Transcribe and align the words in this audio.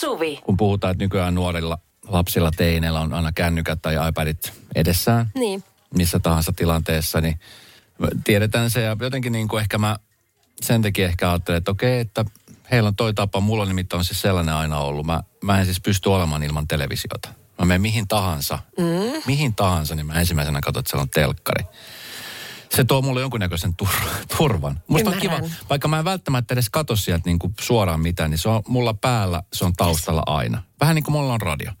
Suvi. 0.00 0.40
kun 0.44 0.56
puhutaan, 0.56 0.90
että 0.90 1.04
nykyään 1.04 1.34
nuorilla 1.34 1.78
lapsilla, 2.08 2.50
teineillä 2.56 3.00
on 3.00 3.12
aina 3.14 3.32
kännykät 3.32 3.82
tai 3.82 4.08
iPadit 4.08 4.52
edessään, 4.74 5.30
Niin. 5.34 5.64
missä 5.94 6.18
tahansa 6.18 6.52
tilanteessa, 6.56 7.20
niin 7.20 7.40
tiedetään 8.24 8.70
se 8.70 8.80
ja 8.80 8.96
jotenkin 9.00 9.32
niin 9.32 9.48
kuin 9.48 9.60
ehkä 9.60 9.78
mä 9.78 9.96
sen 10.62 10.82
takia 10.82 11.06
ehkä 11.06 11.30
ajattelen, 11.30 11.58
että 11.58 11.70
okei, 11.70 12.00
että 12.00 12.24
heillä 12.70 12.86
on 12.86 12.96
toi 12.96 13.14
tapa, 13.14 13.40
mulla 13.40 13.64
nimittäin 13.64 13.98
on 13.98 14.04
siis 14.04 14.20
sellainen 14.20 14.54
aina 14.54 14.78
ollut. 14.78 15.06
Mä, 15.06 15.22
mä 15.44 15.58
en 15.58 15.64
siis 15.64 15.80
pysty 15.80 16.08
olemaan 16.08 16.42
ilman 16.42 16.68
televisiota. 16.68 17.28
Mä 17.58 17.64
menen 17.64 17.80
mihin 17.80 18.08
tahansa, 18.08 18.58
mm. 18.78 19.22
mihin 19.26 19.54
tahansa, 19.54 19.94
niin 19.94 20.06
mä 20.06 20.14
ensimmäisenä 20.14 20.60
katson, 20.60 20.80
että 20.80 20.90
siellä 20.90 21.02
on 21.02 21.10
telkkari. 21.10 21.64
Se 22.74 22.84
tuo 22.84 23.02
mulle 23.02 23.20
jonkunnäköisen 23.20 23.74
tur- 23.82 24.08
turvan. 24.36 24.80
Musta 24.88 25.10
on 25.10 25.16
kiva, 25.16 25.34
Ymmärrän. 25.34 25.56
vaikka 25.70 25.88
mä 25.88 25.98
en 25.98 26.04
välttämättä 26.04 26.54
edes 26.54 26.70
katso 26.70 26.96
sieltä 26.96 27.22
niin 27.26 27.38
kuin 27.38 27.54
suoraan 27.60 28.00
mitään, 28.00 28.30
niin 28.30 28.38
se 28.38 28.48
on 28.48 28.62
mulla 28.68 28.94
päällä, 28.94 29.42
se 29.52 29.64
on 29.64 29.72
taustalla 29.72 30.22
aina. 30.26 30.62
Vähän 30.80 30.94
niin 30.94 31.02
kuin 31.04 31.12
mulla 31.12 31.34
on 31.34 31.40
radio. 31.40 31.72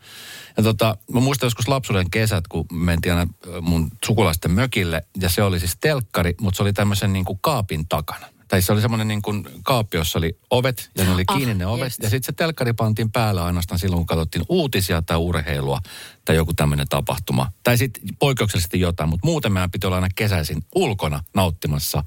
Ja 0.56 0.62
tota, 0.62 0.96
mä 1.12 1.20
muistan 1.20 1.46
joskus 1.46 1.68
lapsuuden 1.68 2.10
kesät, 2.10 2.48
kun 2.48 2.66
mentiin 2.72 3.14
aina 3.14 3.32
ö, 3.46 3.60
mun 3.60 3.90
sukulaisten 4.06 4.50
mökille, 4.50 5.02
ja 5.20 5.28
se 5.28 5.42
oli 5.42 5.60
siis 5.60 5.76
telkkari, 5.80 6.34
mutta 6.40 6.56
se 6.56 6.62
oli 6.62 6.72
tämmöisen 6.72 7.12
niin 7.12 7.24
kuin 7.24 7.38
kaapin 7.42 7.88
takana. 7.88 8.26
Tai 8.50 8.62
se 8.62 8.72
oli 8.72 8.80
semmoinen 8.80 9.08
niin 9.08 9.22
kuin 9.22 9.48
kaappi, 9.62 9.96
jossa 9.96 10.18
oli 10.18 10.38
ovet, 10.50 10.90
ja 10.98 11.04
ne 11.04 11.10
oli 11.10 11.24
Ah, 11.26 11.36
kiinni 11.36 11.54
ne 11.54 11.66
ovet. 11.66 11.84
just. 11.84 12.02
Ja 12.02 12.10
sitten 12.10 12.26
se 12.26 12.32
telkkari 12.32 12.72
pantiin 12.72 13.12
päällä 13.12 13.44
ainoastaan 13.44 13.78
silloin, 13.78 13.98
kun 14.00 14.06
katsottiin 14.06 14.44
uutisia 14.48 15.02
tai 15.02 15.16
urheilua 15.16 15.80
tai 16.24 16.36
joku 16.36 16.54
tämmöinen 16.54 16.86
tapahtuma. 16.88 17.52
Tai 17.62 17.78
sitten 17.78 18.02
poikkeuksellisesti 18.18 18.80
jotain, 18.80 19.08
mutta 19.10 19.26
muuten 19.26 19.52
meidän 19.52 19.70
piti 19.70 19.86
olla 19.86 19.96
aina 19.96 20.08
kesäisin 20.14 20.64
ulkona 20.74 21.22
nauttimassa 21.34 22.04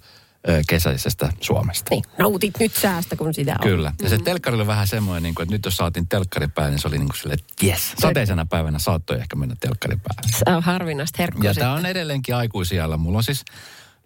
kesäisestä 0.69 1.29
Suomesta. 1.41 1.89
Niin, 1.89 2.03
nautit 2.17 2.53
nyt 2.59 2.75
säästä, 2.75 3.15
kun 3.15 3.33
sitä 3.33 3.51
on. 3.51 3.59
Kyllä. 3.69 3.93
Ja 4.01 4.09
se 4.09 4.17
telkkari 4.17 4.55
oli 4.55 4.67
vähän 4.67 4.87
semmoinen, 4.87 5.23
niin 5.23 5.35
kuin, 5.35 5.43
että 5.43 5.55
nyt 5.55 5.65
jos 5.65 5.77
saatiin 5.77 6.07
telkkari 6.07 6.47
päälle, 6.47 6.71
niin 6.71 6.79
se 6.79 6.87
oli 6.87 6.97
niin 6.97 7.07
kuin 7.07 7.17
silleen, 7.17 7.39
että 7.39 7.65
yes. 7.65 7.93
Sateisena 8.01 8.45
päivänä 8.45 8.79
saattoi 8.79 9.17
ehkä 9.17 9.35
mennä 9.35 9.55
telkkari 9.59 9.95
päälle. 9.95 10.37
Se 10.37 10.55
on 10.55 10.63
harvinaista 10.63 11.15
herkkua. 11.19 11.43
Ja 11.43 11.53
tämä 11.53 11.73
on 11.73 11.85
edelleenkin 11.85 12.35
aikuisiellä. 12.35 12.97
Mulla 12.97 13.17
on 13.17 13.23
siis, 13.23 13.45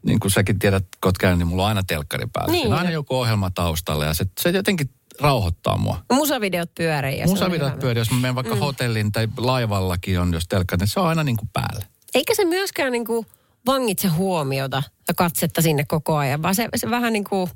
niin 0.07 0.19
kuin 0.19 0.31
säkin 0.31 0.59
tiedät, 0.59 0.83
kun 0.83 1.07
oot 1.07 1.17
käynyt, 1.17 1.37
niin 1.39 1.47
mulla 1.47 1.63
on 1.63 1.69
aina 1.69 1.83
telkkari 1.83 2.25
päällä. 2.33 2.51
Niin. 2.51 2.61
Siinä 2.61 2.75
on 2.75 2.79
aina 2.79 2.91
joku 2.91 3.15
ohjelma 3.15 3.51
taustalla 3.51 4.05
ja 4.05 4.13
se, 4.13 4.25
se 4.39 4.49
jotenkin 4.49 4.89
rauhoittaa 5.19 5.77
mua. 5.77 6.01
Musavideot 6.11 6.75
pyörii. 6.75 7.25
Musavideot 7.25 7.79
pyörii, 7.79 8.01
jos 8.01 8.11
mä 8.11 8.17
menen 8.17 8.35
vaikka 8.35 8.55
mm. 8.55 8.59
hotellin 8.59 9.11
tai 9.11 9.27
laivallakin 9.37 10.19
on, 10.19 10.33
jos 10.33 10.47
telkkari, 10.47 10.79
niin 10.79 10.87
se 10.87 10.99
on 10.99 11.07
aina 11.07 11.23
niin 11.23 11.37
kuin 11.37 11.49
päällä. 11.53 11.85
Eikä 12.13 12.35
se 12.35 12.45
myöskään 12.45 12.91
niin 12.91 13.05
kuin 13.05 13.25
vangitse 13.65 14.07
huomiota 14.07 14.83
ja 15.07 15.13
katsetta 15.13 15.61
sinne 15.61 15.85
koko 15.87 16.17
ajan, 16.17 16.41
vaan 16.41 16.55
se, 16.55 16.69
se 16.75 16.89
vähän 16.89 17.13
niin 17.13 17.23
kuin... 17.23 17.49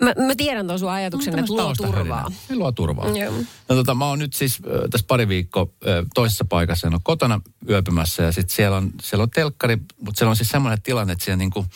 Mä, 0.00 0.26
mä 0.26 0.34
tiedän 0.36 0.66
tuon 0.66 0.78
sun 0.78 0.90
ajatuksen, 0.90 1.38
että 1.38 1.52
luo 1.52 1.74
turvaa. 1.74 2.32
Se 2.48 2.56
luo 2.56 2.72
turvaa. 2.72 3.08
Joo. 3.08 3.32
No 3.68 3.76
tota, 3.76 3.94
mä 3.94 4.06
oon 4.06 4.18
nyt 4.18 4.32
siis 4.34 4.58
äh, 4.66 4.90
tässä 4.90 5.06
pari 5.06 5.28
viikkoa 5.28 5.62
äh, 5.62 6.06
toisessa 6.14 6.44
paikassa, 6.44 6.86
en 6.86 6.94
ole 6.94 7.00
kotona 7.04 7.40
yöpymässä 7.68 8.22
ja 8.22 8.32
sitten 8.32 8.56
siellä 8.56 8.76
on, 8.76 8.90
siellä 9.02 9.22
on 9.22 9.30
telkkari, 9.30 9.76
mutta 9.76 10.18
siellä 10.18 10.30
on 10.30 10.36
siis 10.36 10.48
semmoinen 10.48 10.82
tilanne, 10.82 11.12
että 11.12 11.24
siellä 11.24 11.36
niinku, 11.36 11.66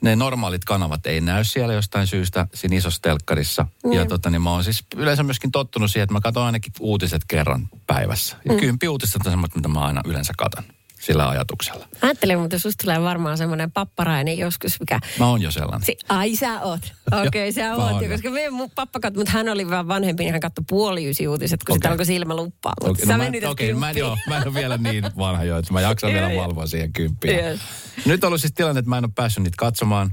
ne 0.00 0.16
normaalit 0.16 0.64
kanavat 0.64 1.06
ei 1.06 1.20
näy 1.20 1.44
siellä 1.44 1.74
jostain 1.74 2.06
syystä 2.06 2.46
siinä 2.54 2.76
isossa 2.76 3.02
telkkarissa. 3.02 3.66
Ja 3.92 4.06
tota, 4.06 4.30
niin 4.30 4.42
mä 4.42 4.50
oon 4.50 4.64
siis 4.64 4.84
yleensä 4.96 5.22
myöskin 5.22 5.52
tottunut 5.52 5.90
siihen, 5.90 6.04
että 6.04 6.12
mä 6.12 6.20
katson 6.20 6.42
ainakin 6.42 6.72
uutiset 6.80 7.22
kerran 7.28 7.68
päivässä. 7.86 8.36
Ja 8.44 8.52
mm. 8.52 8.60
kymppi 8.60 8.88
uutista 8.88 9.18
on 9.24 9.30
semmoista, 9.30 9.58
mitä 9.58 9.68
mä 9.68 9.80
aina 9.80 10.00
yleensä 10.06 10.32
katon 10.38 10.64
sillä 11.00 11.28
ajatuksella. 11.28 11.88
Ajattelin, 12.02 12.38
mutta 12.38 12.58
susta 12.58 12.84
tulee 12.84 13.02
varmaan 13.02 13.38
semmoinen 13.38 13.72
papparainen 13.72 14.38
joskus, 14.38 14.80
mikä... 14.80 15.00
Mä 15.18 15.26
oon 15.26 15.42
jo 15.42 15.50
sellainen. 15.50 15.86
Si- 15.86 15.98
Ai 16.08 16.36
sä 16.36 16.60
oot. 16.60 16.80
Okei, 17.26 17.26
okay, 17.26 17.52
sä 17.52 17.76
oot. 17.76 18.02
jo, 18.02 18.08
koska 18.08 18.30
meidän 18.30 18.52
mun 18.54 18.70
pappa 18.70 19.00
katsoi, 19.00 19.20
mutta 19.20 19.32
hän 19.32 19.48
oli 19.48 19.70
vähän 19.70 19.88
vanhempi, 19.88 20.22
niin 20.22 20.32
hän 20.32 20.40
katsoi 20.40 20.64
puoli 20.68 21.10
ysi 21.10 21.28
uutiset, 21.28 21.64
kun 21.64 21.72
okay. 21.72 21.76
sitä 21.78 21.88
Okei. 21.88 21.92
alkoi 21.92 22.06
silmä 22.06 22.36
luppaa. 22.36 22.72
Mutta 22.86 23.06
sä 23.06 23.16
no 23.16 23.24
mä, 23.24 23.48
okei, 23.50 23.74
mä, 23.74 23.90
en, 23.90 23.96
joo, 23.96 24.16
mä 24.28 24.36
en 24.36 24.46
ole 24.46 24.54
vielä 24.54 24.78
niin 24.78 25.04
vanha 25.18 25.44
jo, 25.44 25.58
että 25.58 25.72
mä 25.72 25.80
jaksan 25.80 26.12
vielä 26.12 26.30
valvoa 26.42 26.66
siihen 26.66 26.92
kymppiin. 26.92 27.36
Yes. 27.36 27.60
Nyt 28.06 28.24
on 28.24 28.28
ollut 28.28 28.40
siis 28.40 28.52
tilanne, 28.52 28.78
että 28.78 28.88
mä 28.88 28.98
en 28.98 29.04
ole 29.04 29.12
päässyt 29.14 29.44
niitä 29.44 29.56
katsomaan. 29.58 30.10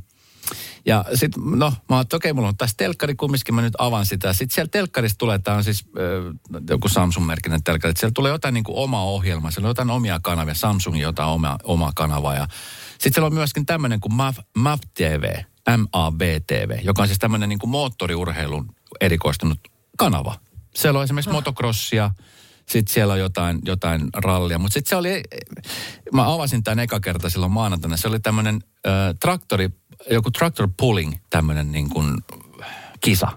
Ja 0.86 1.06
sitten, 1.14 1.44
no, 1.46 1.74
mä 1.90 1.96
oon, 1.96 2.02
että 2.02 2.16
okei, 2.16 2.34
mulla 2.34 2.48
on 2.48 2.58
tässä 2.58 2.74
telkkari 2.78 3.16
kumminkin, 3.16 3.56
mä 3.56 3.62
nyt 3.62 3.74
avaan 3.78 4.06
sitä. 4.06 4.34
Sitten 4.34 4.56
siellä 4.56 4.70
telkkarista 4.72 5.18
tulee, 5.18 5.40
tämä 5.40 5.58
on 5.58 5.64
siis 5.64 5.86
äh, 5.86 6.60
joku 6.70 6.90
Samsung-merkinen 6.90 7.64
telkkari, 7.64 7.90
että 7.90 8.00
siellä 8.00 8.14
tulee 8.16 8.32
jotain 8.32 8.54
niin 8.54 8.64
kuin 8.64 8.78
omaa 8.78 9.04
ohjelmaa, 9.04 9.52
siellä 9.52 9.66
on 9.66 9.70
jotain 9.70 9.90
omia 9.90 10.20
kanavia, 10.24 10.54
Samsungin 10.54 11.02
jotain 11.02 11.30
oma, 11.30 11.58
oma 11.64 11.92
kanavaa. 11.96 12.36
Ja 12.36 12.48
sitten 12.92 13.14
siellä 13.14 13.28
on 13.28 13.34
myöskin 13.34 13.66
tämmöinen 13.66 14.00
kuin 14.00 14.14
MAV, 14.14 14.36
MAV 14.58 14.80
TV, 14.94 15.24
MAV 15.78 16.22
TV, 16.48 16.80
joka 16.84 17.02
on 17.02 17.08
siis 17.08 17.20
tämmöinen 17.20 17.50
niin 17.50 17.60
kuin 17.60 17.70
moottoriurheilun 17.70 18.76
erikoistunut 19.02 19.60
kanava. 19.98 20.36
Siellä 20.76 20.98
on 20.98 21.04
esimerkiksi 21.04 21.32
motocrossia, 21.32 22.12
sitten 22.70 22.94
siellä 22.94 23.14
on 23.14 23.20
jotain, 23.20 23.60
jotain 23.66 24.10
rallia. 24.14 24.60
Mutta 24.60 24.74
sitten 24.74 24.90
se 24.90 24.96
oli, 24.96 25.24
mä 26.14 26.34
avasin 26.34 26.64
tämän 26.64 26.80
eka 26.80 27.00
kerta 27.00 27.30
silloin 27.30 27.52
maanantaina. 27.52 27.98
Se 27.98 28.08
oli 28.08 28.20
tämmöinen 28.20 28.56
äh, 28.88 28.94
traktori, 29.20 29.70
joku 30.10 30.32
tractor 30.32 30.70
pulling 30.78 31.14
tämmöinen 31.30 31.72
niin 31.72 31.90
kuin 31.90 32.18
kisa. 33.02 33.28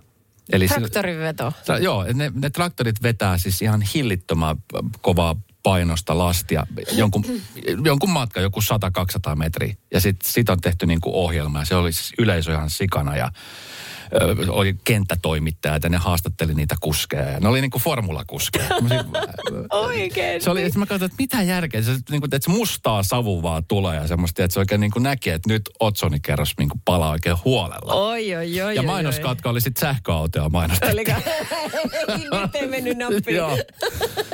Eli 0.53 0.69
Traktoriveto. 0.69 1.53
Sa- 1.67 1.79
Joo, 1.79 2.07
ne, 2.15 2.33
ne 2.35 2.51
traktorit 2.51 3.03
vetää 3.03 3.39
siis 3.39 3.63
ihan 3.63 3.83
hillittömän 3.83 4.57
kovaa 5.01 5.37
painosta 5.63 6.19
lastia 6.19 6.67
jonkun, 6.93 7.25
jonkun 7.85 8.11
matka, 8.11 8.41
joku 8.41 8.61
100-200 8.61 9.35
metriä. 9.37 9.75
Ja 9.95 10.01
sitten 10.01 10.33
sit 10.33 10.49
on 10.49 10.61
tehty 10.61 10.87
niinku 10.87 11.25
ohjelma 11.25 11.59
ja 11.59 11.65
se 11.65 11.75
oli 11.77 11.93
siis 11.93 12.13
yleisö 12.19 12.53
ihan 12.53 12.71
sikana 12.71 13.17
ja 13.17 13.33
oli 14.49 14.77
kenttätoimittajat 14.85 15.83
ja 15.83 15.89
ne 15.89 15.97
haastatteli 15.97 16.55
niitä 16.55 16.77
kuskeja. 16.81 17.29
Ja 17.31 17.41
ne 17.41 17.49
oli 17.49 17.61
niinku 17.61 17.79
formulakuskeja. 17.79 18.69
Mä 18.81 18.89
siis- 18.89 19.01
Oikein. 19.73 20.43
se 20.43 20.51
oli, 20.51 20.63
että 20.63 20.79
mä 20.79 20.87
katsoin, 20.87 21.11
että 21.11 21.23
mitä 21.23 21.43
järkeä. 21.43 21.83
Se, 21.83 21.91
niin 21.93 22.03
kuin, 22.21 22.25
että 22.25 22.39
se 22.43 22.51
mustaa 22.51 23.03
savu 23.03 23.43
vaan 23.43 23.65
tulee 23.69 23.97
ja 23.97 24.07
semmoista, 24.07 24.45
että 24.45 24.53
se 24.55 24.61
oikein 24.61 24.81
niin 24.81 24.91
kuin 24.91 25.03
näki, 25.03 25.31
että 25.31 25.49
nyt 25.49 25.63
Otsoni 25.81 26.21
kerros 26.21 26.53
niin 26.59 26.69
kuin 26.69 26.83
palaa 26.85 27.11
oikein 27.11 27.37
huolella. 27.45 27.93
Oi, 27.95 28.35
oi, 28.37 28.63
oi. 28.63 28.75
ja 28.75 28.81
oi, 28.81 28.87
mainoskatka 28.87 29.51
oli 29.51 29.61
sitten 29.61 29.81
sähköautoja 29.81 30.49
mainostettu. 30.49 30.95
Oliko? 30.97 31.13
Nyt 32.43 32.55
ei 32.55 32.67
mennyt 32.67 32.99
nappiin. 32.99 33.37
Joo. 33.37 33.57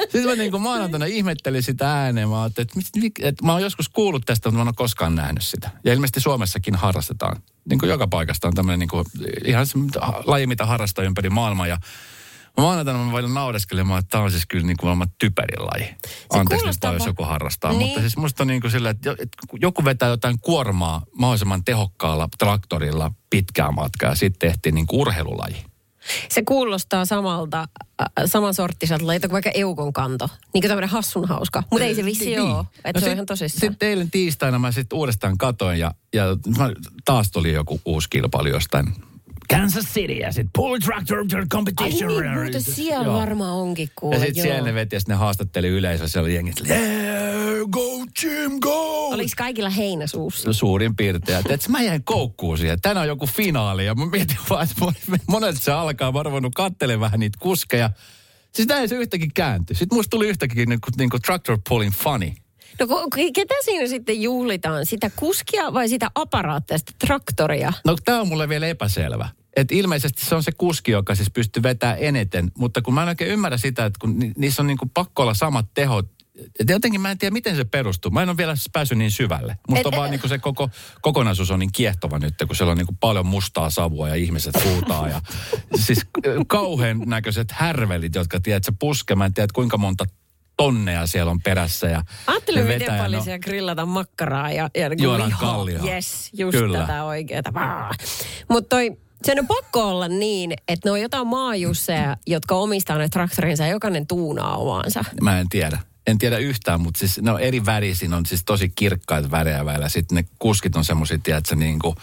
Sitten 0.00 0.24
mä 0.24 0.34
niin 0.34 0.50
kuin 0.50 0.62
maanantaina 0.62 1.06
ihmettelin 1.06 1.62
sitä 1.62 1.92
ääneen. 1.94 2.28
Mä 2.28 2.46
että, 2.46 2.62
mit- 2.76 2.86
mit- 3.02 3.12
että 3.22 3.44
mä 3.44 3.52
oon 3.52 3.62
joskus 3.62 3.88
kuullut 3.88 4.22
tästä, 4.26 4.48
mutta 4.48 4.56
mä 4.56 4.62
en 4.62 4.68
ole 4.68 4.74
koskaan 4.76 5.14
nähnyt 5.14 5.42
sitä. 5.44 5.70
Ja 5.84 5.92
ilmeisesti 5.92 6.20
Suomessakin 6.20 6.74
harrastetaan. 6.74 7.42
Niin 7.70 7.78
kuin 7.78 7.90
joka 7.90 8.06
paikasta 8.06 8.48
on 8.48 8.54
tämmöinen 8.54 8.78
niin 8.78 8.88
kuin, 8.88 9.04
ihan 9.44 9.66
se 9.66 9.78
laji, 10.24 10.46
mitä 10.46 10.66
harrastaa 10.66 11.04
ympäri 11.04 11.30
maailmaa. 11.30 11.66
Ja 11.66 11.78
mä 12.56 12.64
maanantaina 12.64 13.04
mä 13.04 13.12
voin 13.12 13.34
naudeskelemaan, 13.34 13.98
että 13.98 14.10
tämä 14.10 14.24
on 14.24 14.30
siis 14.30 14.46
kyllä 14.46 14.66
niin 14.66 14.76
kuin 14.76 14.88
maailman 14.88 15.08
typerin 15.18 15.66
laji. 15.66 15.94
Anteeksi 16.30 16.66
nyt 16.66 16.76
jos 16.92 17.06
joku 17.06 17.24
harrastaa. 17.24 17.72
Niin. 17.72 17.80
Mutta 17.80 18.00
siis 18.00 18.16
musta 18.16 18.42
on 18.42 18.46
niin 18.46 18.60
kuin 18.60 18.70
sillä, 18.70 18.90
että 18.90 19.16
joku 19.60 19.84
vetää 19.84 20.08
jotain 20.08 20.40
kuormaa 20.40 21.02
mahdollisimman 21.18 21.64
tehokkaalla 21.64 22.28
traktorilla 22.38 23.10
pitkää 23.30 23.70
matkaa. 23.70 24.10
Ja 24.10 24.14
sitten 24.14 24.50
tehtiin 24.50 24.74
niin 24.74 24.86
kuin 24.86 25.00
urheilulaji. 25.00 25.64
Se 26.36 26.42
kuulostaa 26.42 27.04
samalta, 27.04 27.60
äh, 28.02 28.06
samansorttiselta 28.26 29.06
lajilta 29.06 29.28
kuin 29.28 29.32
vaikka 29.32 29.50
eukon 29.54 29.92
kanto. 29.92 30.28
Niin 30.54 30.62
kuin 30.62 30.68
tämmöinen 30.68 30.90
hassun 30.90 31.28
hauska. 31.28 31.62
Mutta 31.70 31.84
ei 31.84 31.94
se 31.94 32.04
vissi 32.04 32.24
Niin. 32.26 32.40
ole. 32.40 32.64
Että 32.84 32.92
No 32.94 33.00
se 33.00 33.06
on 33.06 33.10
sit- 33.10 33.12
ihan 33.12 33.26
tosissaan. 33.26 33.60
Sitten 33.60 33.88
eilen 33.88 34.10
tiistaina 34.10 34.58
mä 34.58 34.72
sitten 34.72 34.98
uudestaan 34.98 35.38
katoin 35.38 35.78
ja, 35.78 35.94
ja 36.14 36.24
mä, 36.58 36.70
taas 37.04 37.30
tuli 37.30 37.52
joku 37.52 37.80
uusi 37.84 38.10
kilpailu 38.10 38.48
jostain 38.48 38.86
Kansas 39.50 39.84
City 39.84 40.12
ja 40.12 40.32
sitten 40.32 40.50
Pull 40.56 40.78
Tractor 40.78 41.18
Ai 41.18 41.46
Competition. 41.46 42.22
niin, 42.22 42.42
mutta 42.44 42.60
siellä 42.60 43.06
Joo. 43.06 43.20
varmaan 43.20 43.52
onkin 43.52 43.88
kuule. 43.96 44.16
Ja 44.16 44.20
sitten 44.20 44.42
siellä 44.42 44.62
ne 44.62 44.74
veti 44.74 44.96
ja 44.96 45.00
sit 45.00 45.08
ne 45.08 45.14
haastatteli 45.14 45.68
yleisöä, 45.68 46.08
siellä 46.08 46.26
oli 46.26 46.34
jengi, 46.34 46.50
että, 46.50 46.74
yeah, 46.74 47.68
go 47.70 48.04
Jim, 48.22 48.60
go! 48.60 49.08
Oliko 49.08 49.30
kaikilla 49.36 49.70
heinäsuussa? 49.70 50.52
Suurin 50.52 50.96
piirtein. 50.96 51.38
Ja 51.48 51.58
mä 51.68 51.82
jäin 51.82 52.04
koukkuun 52.04 52.58
siihen. 52.58 52.80
Tänään 52.80 53.02
on 53.02 53.08
joku 53.08 53.26
finaali 53.26 53.86
ja 53.86 53.94
mä 53.94 54.06
mietin 54.06 54.36
vaan, 54.50 54.62
että 54.70 54.84
mon- 54.84 55.18
monelta 55.28 55.60
se 55.60 55.72
alkaa. 55.72 56.12
Mä 56.12 56.18
oon 56.18 56.50
kattelemaan 56.54 57.00
vähän 57.00 57.20
niitä 57.20 57.38
kuskeja. 57.42 57.90
Siis 58.54 58.68
näin 58.68 58.88
se 58.88 58.94
yhtäkin 58.94 59.30
kääntyi. 59.34 59.76
Sitten 59.76 59.98
musta 59.98 60.10
tuli 60.10 60.28
yhtäkkiä 60.28 60.66
niin 60.66 60.80
kuin, 60.80 60.92
niin 60.98 61.10
kuin 61.10 61.22
tractor 61.22 61.58
pulling 61.68 61.92
funny. 61.94 62.32
No 62.80 63.08
ketä 63.34 63.54
siinä 63.64 63.86
sitten 63.86 64.22
juhlitaan? 64.22 64.86
Sitä 64.86 65.10
kuskia 65.16 65.72
vai 65.72 65.88
sitä 65.88 66.10
aparaattia, 66.14 66.78
sitä 66.78 66.92
traktoria? 66.98 67.72
No 67.84 67.96
tämä 68.04 68.20
on 68.20 68.28
mulle 68.28 68.48
vielä 68.48 68.66
epäselvä. 68.66 69.28
Et 69.56 69.72
ilmeisesti 69.72 70.26
se 70.26 70.34
on 70.34 70.42
se 70.42 70.52
kuski, 70.52 70.90
joka 70.90 71.14
siis 71.14 71.30
pystyy 71.30 71.62
vetämään 71.62 71.98
eniten, 72.00 72.52
mutta 72.58 72.82
kun 72.82 72.94
mä 72.94 73.02
en 73.02 73.08
oikein 73.08 73.30
ymmärrä 73.30 73.58
sitä, 73.58 73.84
että 73.84 73.98
kun 74.00 74.18
ni, 74.18 74.32
niissä 74.36 74.62
on 74.62 74.66
niinku 74.66 74.90
pakko 74.94 75.22
olla 75.22 75.34
samat 75.34 75.66
tehot, 75.74 76.06
et 76.60 76.70
jotenkin 76.70 77.00
mä 77.00 77.10
en 77.10 77.18
tiedä, 77.18 77.32
miten 77.32 77.56
se 77.56 77.64
perustuu. 77.64 78.10
Mä 78.10 78.22
en 78.22 78.28
ole 78.28 78.36
vielä 78.36 78.54
päässyt 78.72 78.98
niin 78.98 79.10
syvälle. 79.10 79.58
Musta 79.68 79.88
Et- 79.88 79.96
vaan 79.96 80.10
niinku 80.10 80.28
se 80.28 80.38
koko 80.38 80.70
kokonaisuus 81.02 81.50
on 81.50 81.58
niin 81.58 81.72
kiehtova 81.72 82.18
nyt, 82.18 82.34
kun 82.46 82.56
siellä 82.56 82.70
on 82.70 82.78
niinku 82.78 82.96
paljon 83.00 83.26
mustaa 83.26 83.70
savua 83.70 84.08
ja 84.08 84.14
ihmiset 84.14 84.64
huutaa. 84.64 85.08
Ja, 85.08 85.20
siis 85.86 86.00
kauhean 86.46 87.02
näköiset 87.06 87.52
härvelit, 87.52 88.14
jotka 88.14 88.40
tiedät, 88.40 88.64
se 88.64 88.72
puske, 88.78 89.14
mä 89.14 89.26
en 89.26 89.34
tiedä, 89.34 89.48
kuinka 89.54 89.78
monta 89.78 90.04
tonneja 90.56 91.06
siellä 91.06 91.30
on 91.30 91.42
perässä. 91.42 91.86
Ja 91.86 92.02
Ajattelin, 92.26 92.62
miten 92.64 92.80
vetää 92.80 92.98
paljon 92.98 93.18
no- 93.18 93.24
siellä 93.24 93.38
grillata 93.38 93.86
makkaraa 93.86 94.52
ja, 94.52 94.70
ja 94.76 94.88
niinku 94.88 95.04
Juodaan 95.04 95.36
kalliaa. 95.40 95.84
Yes, 95.84 96.30
just 96.32 96.58
Kyllä. 96.58 96.78
tätä 96.78 97.04
oikeeta. 97.04 97.52
Mutta 98.48 98.68
toi, 98.68 98.96
Sen 99.24 99.38
on 99.38 99.46
pakko 99.46 99.88
olla 99.88 100.08
niin, 100.08 100.52
että 100.68 100.88
ne 100.88 100.92
on 100.92 101.00
jotain 101.00 101.26
maajusseja, 101.26 102.16
jotka 102.26 102.54
omistaa 102.54 102.98
ne 102.98 103.08
traktorinsa 103.08 103.62
ja 103.62 103.70
jokainen 103.70 104.06
tuunaa 104.06 104.56
omaansa. 104.56 105.04
Mä 105.22 105.40
en 105.40 105.48
tiedä. 105.48 105.78
En 106.06 106.18
tiedä 106.18 106.38
yhtään, 106.38 106.80
mutta 106.80 106.98
siis 106.98 107.18
ne 107.22 107.30
on 107.30 107.40
eri 107.40 107.66
värisiä, 107.66 108.16
on 108.16 108.26
siis 108.26 108.42
tosi 108.44 108.68
kirkkaita 108.68 109.30
värejä 109.30 109.64
välillä. 109.64 109.88
Sitten 109.88 110.16
ne 110.16 110.24
kuskit 110.38 110.76
on 110.76 110.84
semmoisia, 110.84 111.18
tiedätkö, 111.22 111.56
niin 111.56 111.78
kuin, 111.78 111.96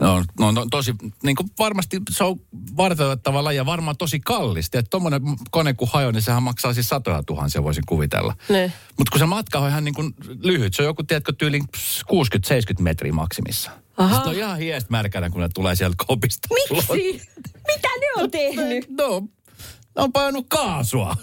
no, 0.00 0.24
no, 0.40 0.50
no, 0.50 0.66
tosi, 0.70 0.94
niin 1.22 1.36
kuin 1.36 1.50
varmasti 1.58 2.00
se 2.10 2.24
on 2.24 2.40
varteutettava 2.76 3.52
ja 3.52 3.66
varmaan 3.66 3.96
tosi 3.96 4.20
kallista. 4.20 4.78
Että 4.78 4.90
tuommoinen 4.90 5.22
kone 5.50 5.74
kun 5.74 5.88
hajo, 5.92 6.10
niin 6.10 6.22
sehän 6.22 6.42
maksaa 6.42 6.74
siis 6.74 6.88
satoja 6.88 7.22
tuhansia, 7.22 7.62
voisin 7.62 7.84
kuvitella. 7.86 8.34
Mutta 8.98 9.10
kun 9.10 9.18
se 9.18 9.26
matka 9.26 9.58
on 9.58 9.68
ihan 9.68 9.84
niin 9.84 9.94
kuin 9.94 10.14
lyhyt, 10.42 10.74
se 10.74 10.82
on 10.82 10.86
joku, 10.86 11.02
tiedätkö, 11.02 11.32
tyyli 11.38 11.60
60-70 11.60 11.62
metriä 12.80 13.12
maksimissa. 13.12 13.70
Aha. 13.96 14.14
Sitten 14.14 14.30
on 14.30 14.38
ihan 14.38 14.58
hiestä 14.58 14.90
märkänä, 14.90 15.30
kun 15.30 15.40
ne 15.40 15.48
tulee 15.54 15.74
sieltä 15.76 15.96
kopista. 16.06 16.48
Miksi? 16.54 17.22
Mitä 17.66 17.88
ne 18.00 18.22
on 18.22 18.30
tehnyt? 18.30 18.90
No, 18.90 19.20
ne 19.96 20.02
on 20.02 20.12
painanut 20.12 20.46
kaasua. 20.48 21.16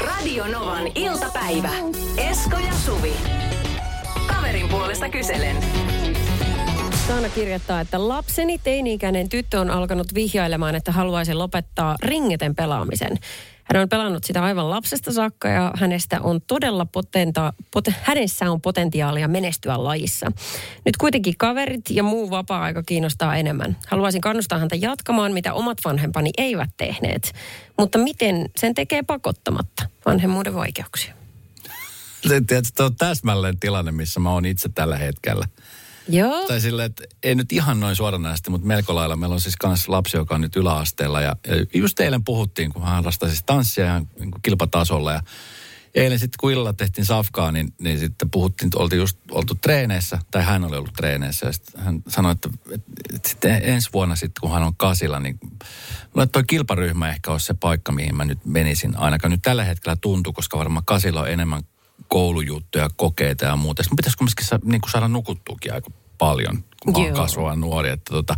Radio 0.00 0.46
Novan 0.46 0.86
iltapäivä. 0.94 1.70
Esko 2.30 2.56
ja 2.58 2.72
Suvi. 2.86 3.12
Kaverin 4.26 4.68
puolesta 4.68 5.08
kyselen. 5.08 5.56
Saana 7.08 7.28
kirjoittaa, 7.28 7.80
että 7.80 8.08
lapseni 8.08 8.58
teini-ikäinen 8.58 9.28
tyttö 9.28 9.60
on 9.60 9.70
alkanut 9.70 10.14
vihjailemaan, 10.14 10.74
että 10.74 10.92
haluaisi 10.92 11.34
lopettaa 11.34 11.96
ringeten 12.02 12.54
pelaamisen. 12.54 13.18
Hän 13.74 13.82
on 13.82 13.88
pelannut 13.88 14.24
sitä 14.24 14.44
aivan 14.44 14.70
lapsesta 14.70 15.12
saakka 15.12 15.48
ja 15.48 15.72
hänestä 15.76 16.20
on 16.20 16.40
todella 16.46 16.86
potenta, 16.86 17.52
pot, 17.70 17.84
hänessä 18.02 18.50
on 18.50 18.60
potentiaalia 18.60 19.28
menestyä 19.28 19.84
lajissa. 19.84 20.32
Nyt 20.84 20.96
kuitenkin 20.96 21.34
kaverit 21.38 21.90
ja 21.90 22.02
muu 22.02 22.30
vapaa-aika 22.30 22.82
kiinnostaa 22.82 23.36
enemmän. 23.36 23.76
Haluaisin 23.86 24.20
kannustaa 24.20 24.58
häntä 24.58 24.76
jatkamaan, 24.76 25.32
mitä 25.32 25.54
omat 25.54 25.78
vanhempani 25.84 26.30
eivät 26.38 26.70
tehneet. 26.76 27.32
Mutta 27.78 27.98
miten 27.98 28.50
sen 28.56 28.74
tekee 28.74 29.02
pakottamatta 29.02 29.88
vanhemmuuden 30.06 30.54
vaikeuksia? 30.54 31.14
Tiedätkö, 32.28 32.84
on 32.84 32.96
täsmälleen 32.96 33.58
tilanne, 33.60 33.92
missä 33.92 34.20
mä 34.20 34.30
oon 34.30 34.46
itse 34.46 34.68
tällä 34.68 34.96
hetkellä. 34.96 35.46
Joo. 36.08 36.46
Tai 36.46 36.60
silleen, 36.60 36.86
että 36.86 37.04
ei 37.22 37.34
nyt 37.34 37.52
ihan 37.52 37.80
noin 37.80 37.96
suoranaisesti, 37.96 38.50
mutta 38.50 38.66
melko 38.66 38.94
lailla. 38.94 39.16
Meillä 39.16 39.34
on 39.34 39.40
siis 39.40 39.56
kans 39.56 39.88
lapsi, 39.88 40.16
joka 40.16 40.34
on 40.34 40.40
nyt 40.40 40.56
yläasteella. 40.56 41.20
Ja, 41.20 41.36
ja 41.46 41.66
just 41.74 42.00
eilen 42.00 42.24
puhuttiin, 42.24 42.72
kun 42.72 42.82
hän 42.82 42.94
harrastaa 42.94 43.28
siis 43.28 43.42
tanssia 43.46 43.84
ja 43.84 44.02
niin 44.18 44.30
kilpatasolla. 44.42 45.12
Ja 45.12 45.22
eilen 45.94 46.18
sitten, 46.18 46.36
kun 46.40 46.52
illalla 46.52 46.72
tehtiin 46.72 47.04
safkaa, 47.04 47.52
niin, 47.52 47.74
niin 47.80 47.98
sitten 47.98 48.30
puhuttiin, 48.30 48.66
että 48.66 48.78
oltiin 48.78 48.98
just 48.98 49.18
oltu 49.30 49.54
treeneissä, 49.54 50.18
tai 50.30 50.44
hän 50.44 50.64
oli 50.64 50.76
ollut 50.76 50.94
treeneissä. 50.94 51.46
Ja 51.46 51.52
sitten 51.52 51.80
hän 51.80 52.02
sanoi, 52.08 52.32
että, 52.32 52.48
että, 52.70 52.92
että 53.14 53.28
sitten 53.28 53.60
ensi 53.62 53.90
vuonna 53.92 54.16
sitten, 54.16 54.40
kun 54.40 54.52
hän 54.52 54.62
on 54.62 54.76
kasilla, 54.76 55.20
niin 55.20 55.38
mulle 56.14 56.26
toi 56.26 56.44
kilparyhmä 56.44 57.10
ehkä 57.10 57.32
olisi 57.32 57.46
se 57.46 57.54
paikka, 57.54 57.92
mihin 57.92 58.16
mä 58.16 58.24
nyt 58.24 58.44
menisin. 58.44 58.96
Ainakaan 58.96 59.30
nyt 59.30 59.42
tällä 59.42 59.64
hetkellä 59.64 59.96
tuntuu, 60.00 60.32
koska 60.32 60.58
varmaan 60.58 60.84
kasilla 60.84 61.20
on 61.20 61.30
enemmän 61.30 61.62
koulujuttuja, 62.08 62.90
kokeita 62.96 63.44
ja 63.44 63.56
muuta. 63.56 63.82
Sitten 63.82 63.96
pitäisi 63.96 64.18
kumminkin 64.18 64.46
sa, 64.46 64.58
niin 64.64 64.80
kuin 64.80 64.90
saada 64.90 65.08
nukuttuukin 65.08 65.72
aika 65.74 65.90
paljon, 66.18 66.64
kun 66.82 66.92
mä 66.92 66.98
oon 66.98 67.12
kasvava 67.12 67.56
nuori. 67.56 67.90
Että, 67.90 68.12
tota, 68.14 68.34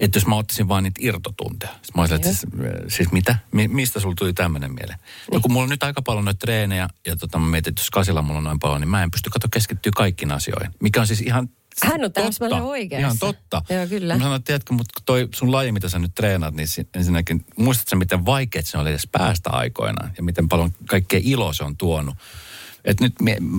että 0.00 0.16
jos 0.16 0.26
mä 0.26 0.36
ottaisin 0.36 0.68
vaan 0.68 0.82
niitä 0.82 1.00
irtotunteja. 1.02 1.72
Sitten 1.72 1.92
mä 1.94 2.02
olisin, 2.02 2.16
että 2.16 2.28
siis, 2.28 2.46
siis 2.88 3.12
mitä? 3.12 3.38
Mi, 3.52 3.68
mistä 3.68 4.00
sulla 4.00 4.14
tuli 4.18 4.32
tämmöinen 4.32 4.74
mieleen? 4.74 4.98
Niin. 4.98 5.34
No 5.34 5.40
kun 5.40 5.52
mulla 5.52 5.64
on 5.64 5.70
nyt 5.70 5.82
aika 5.82 6.02
paljon 6.02 6.24
noita 6.24 6.38
treenejä 6.38 6.88
ja 7.06 7.16
tota, 7.16 7.38
mä 7.38 7.46
mietin, 7.46 7.70
että 7.70 7.80
jos 7.80 7.90
kasilla 7.90 8.22
mulla 8.22 8.38
on 8.38 8.44
noin 8.44 8.58
paljon, 8.58 8.80
niin 8.80 8.88
mä 8.88 9.02
en 9.02 9.10
pysty 9.10 9.30
katsoa 9.30 9.48
keskittyä 9.52 9.92
kaikkiin 9.96 10.32
asioihin. 10.32 10.74
Mikä 10.80 11.00
on 11.00 11.06
siis 11.06 11.20
ihan 11.20 11.48
hän 11.82 12.04
on 12.04 12.12
täsmälleen 12.12 12.62
oikeassa. 12.62 13.06
Ihan 13.06 13.18
totta. 13.18 13.62
Joo, 13.68 13.86
kyllä. 13.86 14.14
Mä 14.14 14.20
sanoin, 14.20 14.36
että 14.36 14.46
tiedätkö, 14.46 14.74
mutta 14.74 15.00
toi 15.06 15.28
sun 15.34 15.52
laji, 15.52 15.72
mitä 15.72 15.88
sä 15.88 15.98
nyt 15.98 16.14
treenaat, 16.14 16.54
niin 16.54 16.68
ensinnäkin, 16.94 17.44
muistatko 17.56 17.96
miten 17.96 18.26
vaikeat 18.26 18.66
se 18.66 18.78
oli 18.78 18.90
edes 18.90 19.08
päästä 19.12 19.50
aikoinaan 19.50 20.12
ja 20.16 20.22
miten 20.22 20.48
paljon 20.48 20.74
kaikkea 20.86 21.20
iloa 21.22 21.52
se 21.52 21.64
on 21.64 21.76
tuonut 21.76 22.16
että 22.86 23.04
nyt 23.04 23.14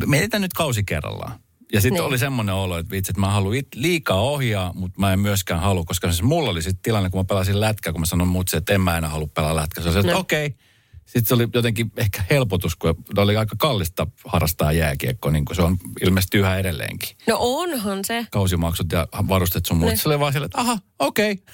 mietitään 0.06 0.42
nyt 0.42 0.54
kausi 0.54 0.84
kerrallaan. 0.84 1.40
Ja 1.74 1.82
sitten 1.82 1.94
niin. 1.94 2.08
oli 2.08 2.18
semmoinen 2.18 2.56
olo, 2.56 2.78
että 2.78 2.92
vitsi, 2.92 3.12
että 3.12 3.20
mä 3.20 3.30
haluan 3.30 3.58
liikaa 3.76 4.22
ohjaa, 4.22 4.74
mutta 4.74 5.00
mä 5.00 5.14
en 5.14 5.20
myöskään 5.20 5.60
halua, 5.60 5.84
koska 5.84 6.12
siis 6.12 6.24
mulla 6.24 6.50
oli 6.50 6.62
sitten 6.62 6.82
tilanne, 6.82 7.10
kun 7.10 7.20
mä 7.20 7.24
pelasin 7.24 7.60
lätkää, 7.60 7.94
kun 7.94 8.02
mä 8.02 8.06
sanoin 8.06 8.28
muutse, 8.28 8.58
että 8.58 8.74
en 8.74 8.82
mä 8.82 8.98
enää 8.98 9.10
halua 9.10 9.28
pelaa 9.34 9.56
lätkää. 9.56 9.84
Se 9.84 9.90
oli, 9.90 10.00
että 10.00 10.12
no. 10.12 10.20
okei. 10.20 10.46
Okay. 10.46 10.58
Sitten 11.06 11.26
se 11.26 11.34
oli 11.34 11.48
jotenkin 11.54 11.92
ehkä 11.98 12.24
helpotus, 12.30 12.76
kun 12.76 12.96
oli 13.18 13.38
aika 13.38 13.56
kallista 13.60 14.08
harrastaa 14.26 14.72
jääkiekkoa, 14.72 15.32
niin 15.32 15.46
kuin 15.46 15.56
se 15.56 15.62
on 15.62 15.78
ilmeisesti 16.02 16.38
yhä 16.38 16.58
edelleenkin. 16.58 17.10
No 17.28 17.38
onhan 17.40 18.00
se. 18.06 18.26
Kausimaksut 18.32 18.92
ja 18.92 19.08
varustet 19.28 19.66
sun 19.66 19.78
muut. 19.78 19.96
Se 19.96 20.10
oli 20.10 20.20
vaan 20.20 20.34
silleen, 20.34 20.46
että 20.46 20.62
aha, 20.62 20.78
okei. 21.00 21.32
Okay. 21.32 21.46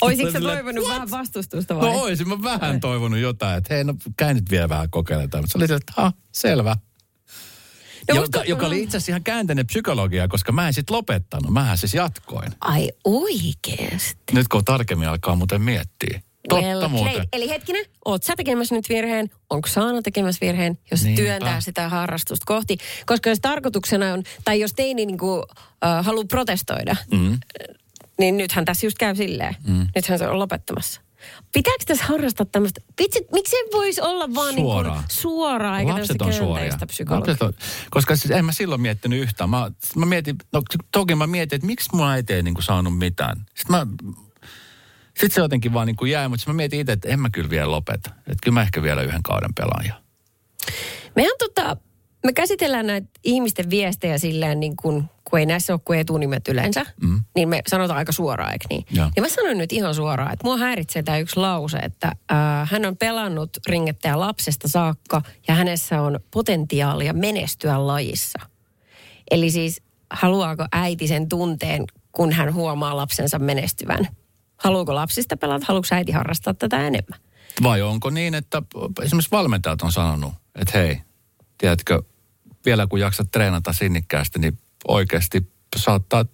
Olisitko 0.00 0.32
sä 0.32 0.40
toivonut 0.40 0.84
What? 0.84 0.94
vähän 0.94 1.10
vastustusta 1.10 1.76
vai? 1.76 1.92
No 1.92 2.00
olisin 2.00 2.28
mä 2.28 2.42
vähän 2.42 2.80
toivonut 2.80 3.18
jotain, 3.18 3.58
että 3.58 3.74
hei 3.74 3.84
no 3.84 3.94
käy 4.16 4.34
nyt 4.34 4.50
vielä 4.50 4.68
vähän 4.68 4.90
kokeilemaan. 4.90 5.30
Mutta 5.42 5.52
se 5.52 5.58
oli 5.58 5.68
se, 5.68 5.74
että 5.74 5.92
ha, 5.96 6.12
selvä. 6.32 6.76
No, 8.08 8.14
joka, 8.14 8.20
musta... 8.20 8.44
joka 8.44 8.66
oli 8.66 8.82
itse 8.82 8.96
asiassa 8.96 9.12
ihan 9.12 9.22
käänteinen 9.22 9.66
psykologia, 9.66 10.28
koska 10.28 10.52
mä 10.52 10.66
en 10.66 10.74
sit 10.74 10.90
lopettanut. 10.90 11.52
Mähän 11.52 11.78
siis 11.78 11.94
jatkoin. 11.94 12.52
Ai 12.60 12.88
oikeesti? 13.04 14.16
Nyt 14.32 14.48
kun 14.48 14.64
tarkemmin 14.64 15.08
alkaa 15.08 15.36
muuten 15.36 15.62
miettiä. 15.62 16.22
Totta 16.48 16.66
well, 16.66 16.88
muuten. 16.88 17.28
Eli 17.32 17.48
hetkinen, 17.48 17.84
oot 18.04 18.22
sä 18.22 18.32
tekemässä 18.36 18.74
nyt 18.74 18.88
virheen? 18.88 19.30
Onko 19.50 19.68
Saana 19.68 20.02
tekemässä 20.02 20.46
virheen, 20.46 20.78
jos 20.90 21.04
Niinpä. 21.04 21.22
työntää 21.22 21.60
sitä 21.60 21.88
harrastusta 21.88 22.44
kohti? 22.46 22.78
Koska 23.06 23.30
jos 23.30 23.38
tarkoituksena 23.40 24.12
on, 24.12 24.22
tai 24.44 24.60
jos 24.60 24.72
teini 24.72 25.06
niin 25.06 25.18
kuin, 25.18 25.38
uh, 25.38 26.04
haluaa 26.04 26.24
protestoida, 26.24 26.96
mm 27.12 27.38
niin 28.20 28.36
nythän 28.36 28.64
tässä 28.64 28.86
just 28.86 28.98
käy 28.98 29.16
silleen. 29.16 29.56
Mm. 29.66 29.86
Nythän 29.94 30.18
se 30.18 30.28
on 30.28 30.38
lopettamassa. 30.38 31.00
Pitääkö 31.52 31.84
tässä 31.86 32.04
harrastaa 32.04 32.46
tämmöistä? 32.52 32.80
Vitsi, 33.02 33.26
miksi 33.32 33.50
se 33.50 33.56
voisi 33.72 34.00
olla 34.00 34.34
vaan 34.34 34.54
suoraa, 34.54 34.94
niin 34.94 35.02
kuin 35.02 35.10
suoraa 35.10 35.80
eikä 35.80 35.94
Lapset 35.94 36.22
on 36.22 36.32
suoria. 36.32 36.78
Lapset 37.08 37.42
on, 37.42 37.52
koska 37.90 38.16
siis 38.16 38.30
en 38.30 38.44
mä 38.44 38.52
silloin 38.52 38.80
miettinyt 38.80 39.22
yhtään. 39.22 39.50
Mä, 39.50 39.70
mä 39.96 40.06
mietin, 40.06 40.36
no 40.52 40.62
toki 40.92 41.14
mä 41.14 41.26
mietin, 41.26 41.56
että 41.56 41.66
miksi 41.66 41.90
mun 41.92 42.08
äiti 42.08 42.32
ei 42.32 42.42
niin 42.42 42.54
kuin 42.54 42.64
saanut 42.64 42.98
mitään. 42.98 43.46
Sitten 43.54 43.76
mä, 43.76 43.86
sitten 45.06 45.30
se 45.30 45.40
jotenkin 45.40 45.72
vaan 45.72 45.86
niin 45.86 45.96
kuin 45.96 46.10
jäi, 46.10 46.28
mutta 46.28 46.44
mä 46.50 46.54
mietin 46.54 46.80
itse, 46.80 46.92
että 46.92 47.08
en 47.08 47.20
mä 47.20 47.30
kyllä 47.30 47.50
vielä 47.50 47.70
lopeta. 47.70 48.10
Että 48.18 48.38
kyllä 48.42 48.54
mä 48.54 48.62
ehkä 48.62 48.82
vielä 48.82 49.02
yhden 49.02 49.22
kauden 49.22 49.54
pelaan. 49.54 49.84
Mehän 51.16 51.32
tota, 51.38 51.76
me 52.24 52.32
käsitellään 52.32 52.86
näitä 52.86 53.08
ihmisten 53.24 53.70
viestejä 53.70 54.18
silleen 54.18 54.60
niin 54.60 54.76
kuin, 54.76 55.04
kun 55.24 55.38
ei 55.38 55.46
näissä 55.46 55.72
ole 55.72 55.80
kuin 55.84 55.98
etunimet 55.98 56.48
yleensä, 56.48 56.86
mm. 57.02 57.20
niin 57.34 57.48
me 57.48 57.62
sanotaan 57.66 57.98
aika 57.98 58.12
suoraan, 58.12 58.52
eikö 58.52 58.66
niin? 58.70 58.84
Ja. 58.92 59.10
ja 59.16 59.22
mä 59.22 59.28
sanon 59.28 59.58
nyt 59.58 59.72
ihan 59.72 59.94
suoraan, 59.94 60.32
että 60.32 60.44
mua 60.44 60.56
häiritsee 60.56 61.02
tämä 61.02 61.18
yksi 61.18 61.36
lause, 61.36 61.78
että 61.78 62.06
äh, 62.06 62.70
hän 62.70 62.86
on 62.86 62.96
pelannut 62.96 63.50
ringettäjä 63.66 64.20
lapsesta 64.20 64.68
saakka 64.68 65.22
ja 65.48 65.54
hänessä 65.54 66.02
on 66.02 66.20
potentiaalia 66.30 67.12
menestyä 67.12 67.86
lajissa. 67.86 68.38
Eli 69.30 69.50
siis 69.50 69.82
haluaako 70.10 70.66
äiti 70.72 71.08
sen 71.08 71.28
tunteen, 71.28 71.84
kun 72.12 72.32
hän 72.32 72.54
huomaa 72.54 72.96
lapsensa 72.96 73.38
menestyvän? 73.38 74.08
Haluuko 74.56 74.94
lapsista 74.94 75.36
pelata, 75.36 75.66
haluaako 75.68 75.88
äiti 75.92 76.12
harrastaa 76.12 76.54
tätä 76.54 76.86
enemmän? 76.86 77.20
Vai 77.62 77.82
onko 77.82 78.10
niin, 78.10 78.34
että 78.34 78.62
esimerkiksi 79.02 79.30
valmentajat 79.30 79.82
on 79.82 79.92
sanonut, 79.92 80.32
että 80.54 80.78
hei, 80.78 81.00
tiedätkö, 81.58 82.02
vielä 82.64 82.86
kun 82.86 83.00
jaksat 83.00 83.30
treenata 83.30 83.72
sinnikkäästi, 83.72 84.38
niin 84.38 84.58
oikeasti 84.88 85.52
saattaa 85.76 86.24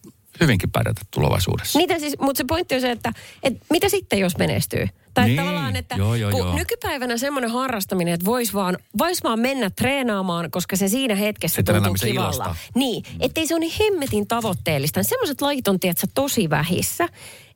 hyvinkin 0.40 0.71
pärjätä 0.71 1.00
tulevaisuudessa. 1.11 1.78
Mitä 1.78 1.99
siis, 1.99 2.18
mutta 2.21 2.38
se 2.38 2.45
pointti 2.49 2.75
on 2.75 2.80
se, 2.80 2.90
että, 2.90 3.12
että 3.42 3.64
mitä 3.71 3.88
sitten 3.88 4.18
jos 4.18 4.37
menestyy? 4.37 4.88
Tai 5.16 5.26
niin, 5.26 5.37
tavallaan, 5.37 5.76
että 5.76 5.94
joo, 5.94 6.14
joo, 6.14 6.30
kun 6.30 6.40
joo. 6.40 6.54
nykypäivänä 6.54 7.16
semmoinen 7.16 7.50
harrastaminen, 7.50 8.14
että 8.14 8.26
voisi 8.26 8.52
vaan, 8.52 8.78
vois 8.99 9.23
vaan 9.25 9.40
mennä 9.40 9.70
treenaamaan, 9.70 10.50
koska 10.50 10.76
se 10.76 10.88
siinä 10.88 11.14
hetkessä 11.14 11.56
se 11.56 11.62
tuntuu 11.62 11.94
kivalla. 12.00 12.26
Ilosta. 12.26 12.56
Niin, 12.75 13.04
ettei 13.20 13.46
se 13.46 13.54
ole 13.54 13.61
niin 13.61 13.73
hemmetin 13.80 14.26
tavoitteellista. 14.26 15.02
Semmoiset 15.02 15.40
lajit 15.40 15.68
on, 15.68 15.80
tiedätkö, 15.80 16.06
tosi 16.14 16.50
vähissä. 16.50 17.08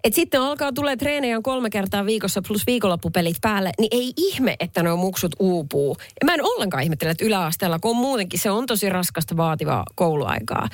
Et 0.05 0.15
sitten 0.15 0.41
alkaa 0.41 0.73
tulee 0.73 0.97
treenejä 0.97 1.41
kolme 1.43 1.71
kertaa 1.71 2.07
viikossa 2.07 2.43
plus 2.43 2.67
viikonloppupelit 2.67 3.37
päälle, 3.41 3.73
niin 3.79 3.89
ei 3.91 4.13
ihme, 4.17 4.57
että 4.61 4.83
nuo 4.83 4.97
muksut 4.97 5.37
uupuu. 5.39 5.97
Ja 6.21 6.25
mä 6.25 6.35
en 6.35 6.45
ollenkaan 6.45 6.83
ihmettele, 6.83 7.11
että 7.11 7.25
yläasteella, 7.25 7.79
kun 7.79 7.91
on 7.91 7.97
muutenkin 7.97 8.41
se 8.41 8.51
on 8.51 8.67
tosi 8.67 8.89
raskasta 8.89 9.37
vaativaa 9.37 9.85
kouluaikaa. 9.95 10.69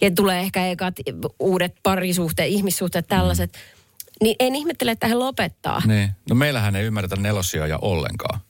Ja 0.00 0.10
tulee 0.10 0.40
ehkä 0.40 0.66
ekat 0.66 0.94
uudet 1.38 1.74
parisuhteet, 1.82 2.50
ihmissuhteet, 2.50 3.06
tällaiset. 3.08 3.52
Mm. 3.52 3.79
Niin 4.22 4.36
en 4.38 4.54
ihmettele, 4.54 4.90
että 4.90 5.06
he 5.06 5.14
lopettaa. 5.14 5.82
Niin. 5.86 6.10
No 6.28 6.34
meillähän 6.34 6.76
ei 6.76 6.84
ymmärretä 6.84 7.16
nelossijoja 7.16 7.78
ollenkaan. 7.82 8.40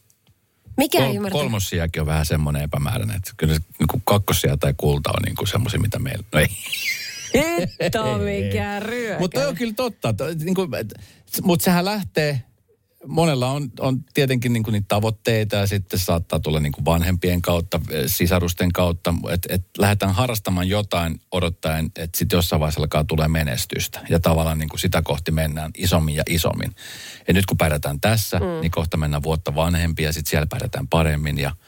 Mikä 0.76 0.98
Kol- 0.98 1.04
ei 1.04 1.16
ymmärretä? 1.16 1.42
Kolmossiakin 1.42 2.02
on 2.02 2.06
vähän 2.06 2.26
semmoinen 2.26 2.62
epämääräinen. 2.62 3.16
Että 3.16 3.32
kyllä 3.36 3.54
se 3.54 3.60
niin 3.78 4.02
kakkossia 4.04 4.56
tai 4.56 4.74
kulta 4.76 5.10
on 5.10 5.22
niin 5.22 5.48
semmoisia, 5.48 5.80
mitä 5.80 5.98
meillä... 5.98 6.24
No 6.32 6.40
ei. 6.40 6.48
Hitto 7.34 8.18
mikä 8.18 8.80
ryökä. 8.80 9.18
Mutta 9.18 9.48
on 9.48 9.54
kyllä 9.54 9.74
totta. 9.74 10.14
Niin 10.44 10.56
mutta 11.42 11.64
sehän 11.64 11.84
lähtee 11.84 12.42
monella 13.06 13.50
on, 13.50 13.70
on 13.80 14.04
tietenkin 14.14 14.52
niin 14.52 14.62
kuin 14.62 14.72
niitä 14.72 14.88
tavoitteita 14.88 15.56
ja 15.56 15.66
sitten 15.66 15.98
saattaa 15.98 16.40
tulla 16.40 16.60
niin 16.60 16.72
kuin 16.72 16.84
vanhempien 16.84 17.42
kautta, 17.42 17.80
sisarusten 18.06 18.72
kautta, 18.72 19.14
että 19.30 19.54
et 19.54 19.64
lähdetään 19.78 20.14
harrastamaan 20.14 20.68
jotain 20.68 21.20
odottaen, 21.32 21.86
että 21.86 22.18
sitten 22.18 22.36
jossain 22.36 22.60
vaiheessa 22.60 22.80
alkaa 22.80 23.04
tulee 23.04 23.28
menestystä. 23.28 24.00
Ja 24.08 24.20
tavallaan 24.20 24.58
niin 24.58 24.68
kuin 24.68 24.80
sitä 24.80 25.02
kohti 25.02 25.32
mennään 25.32 25.70
isommin 25.78 26.14
ja 26.14 26.22
isommin. 26.28 26.74
Ja 27.28 27.34
nyt 27.34 27.46
kun 27.46 27.58
pärjätään 27.58 28.00
tässä, 28.00 28.38
mm. 28.38 28.46
niin 28.60 28.70
kohta 28.70 28.96
mennään 28.96 29.22
vuotta 29.22 29.54
vanhempia 29.54 30.08
ja 30.08 30.12
sitten 30.12 30.30
siellä 30.30 30.46
pärjätään 30.46 30.88
paremmin 30.88 31.38
ja– 31.38 31.52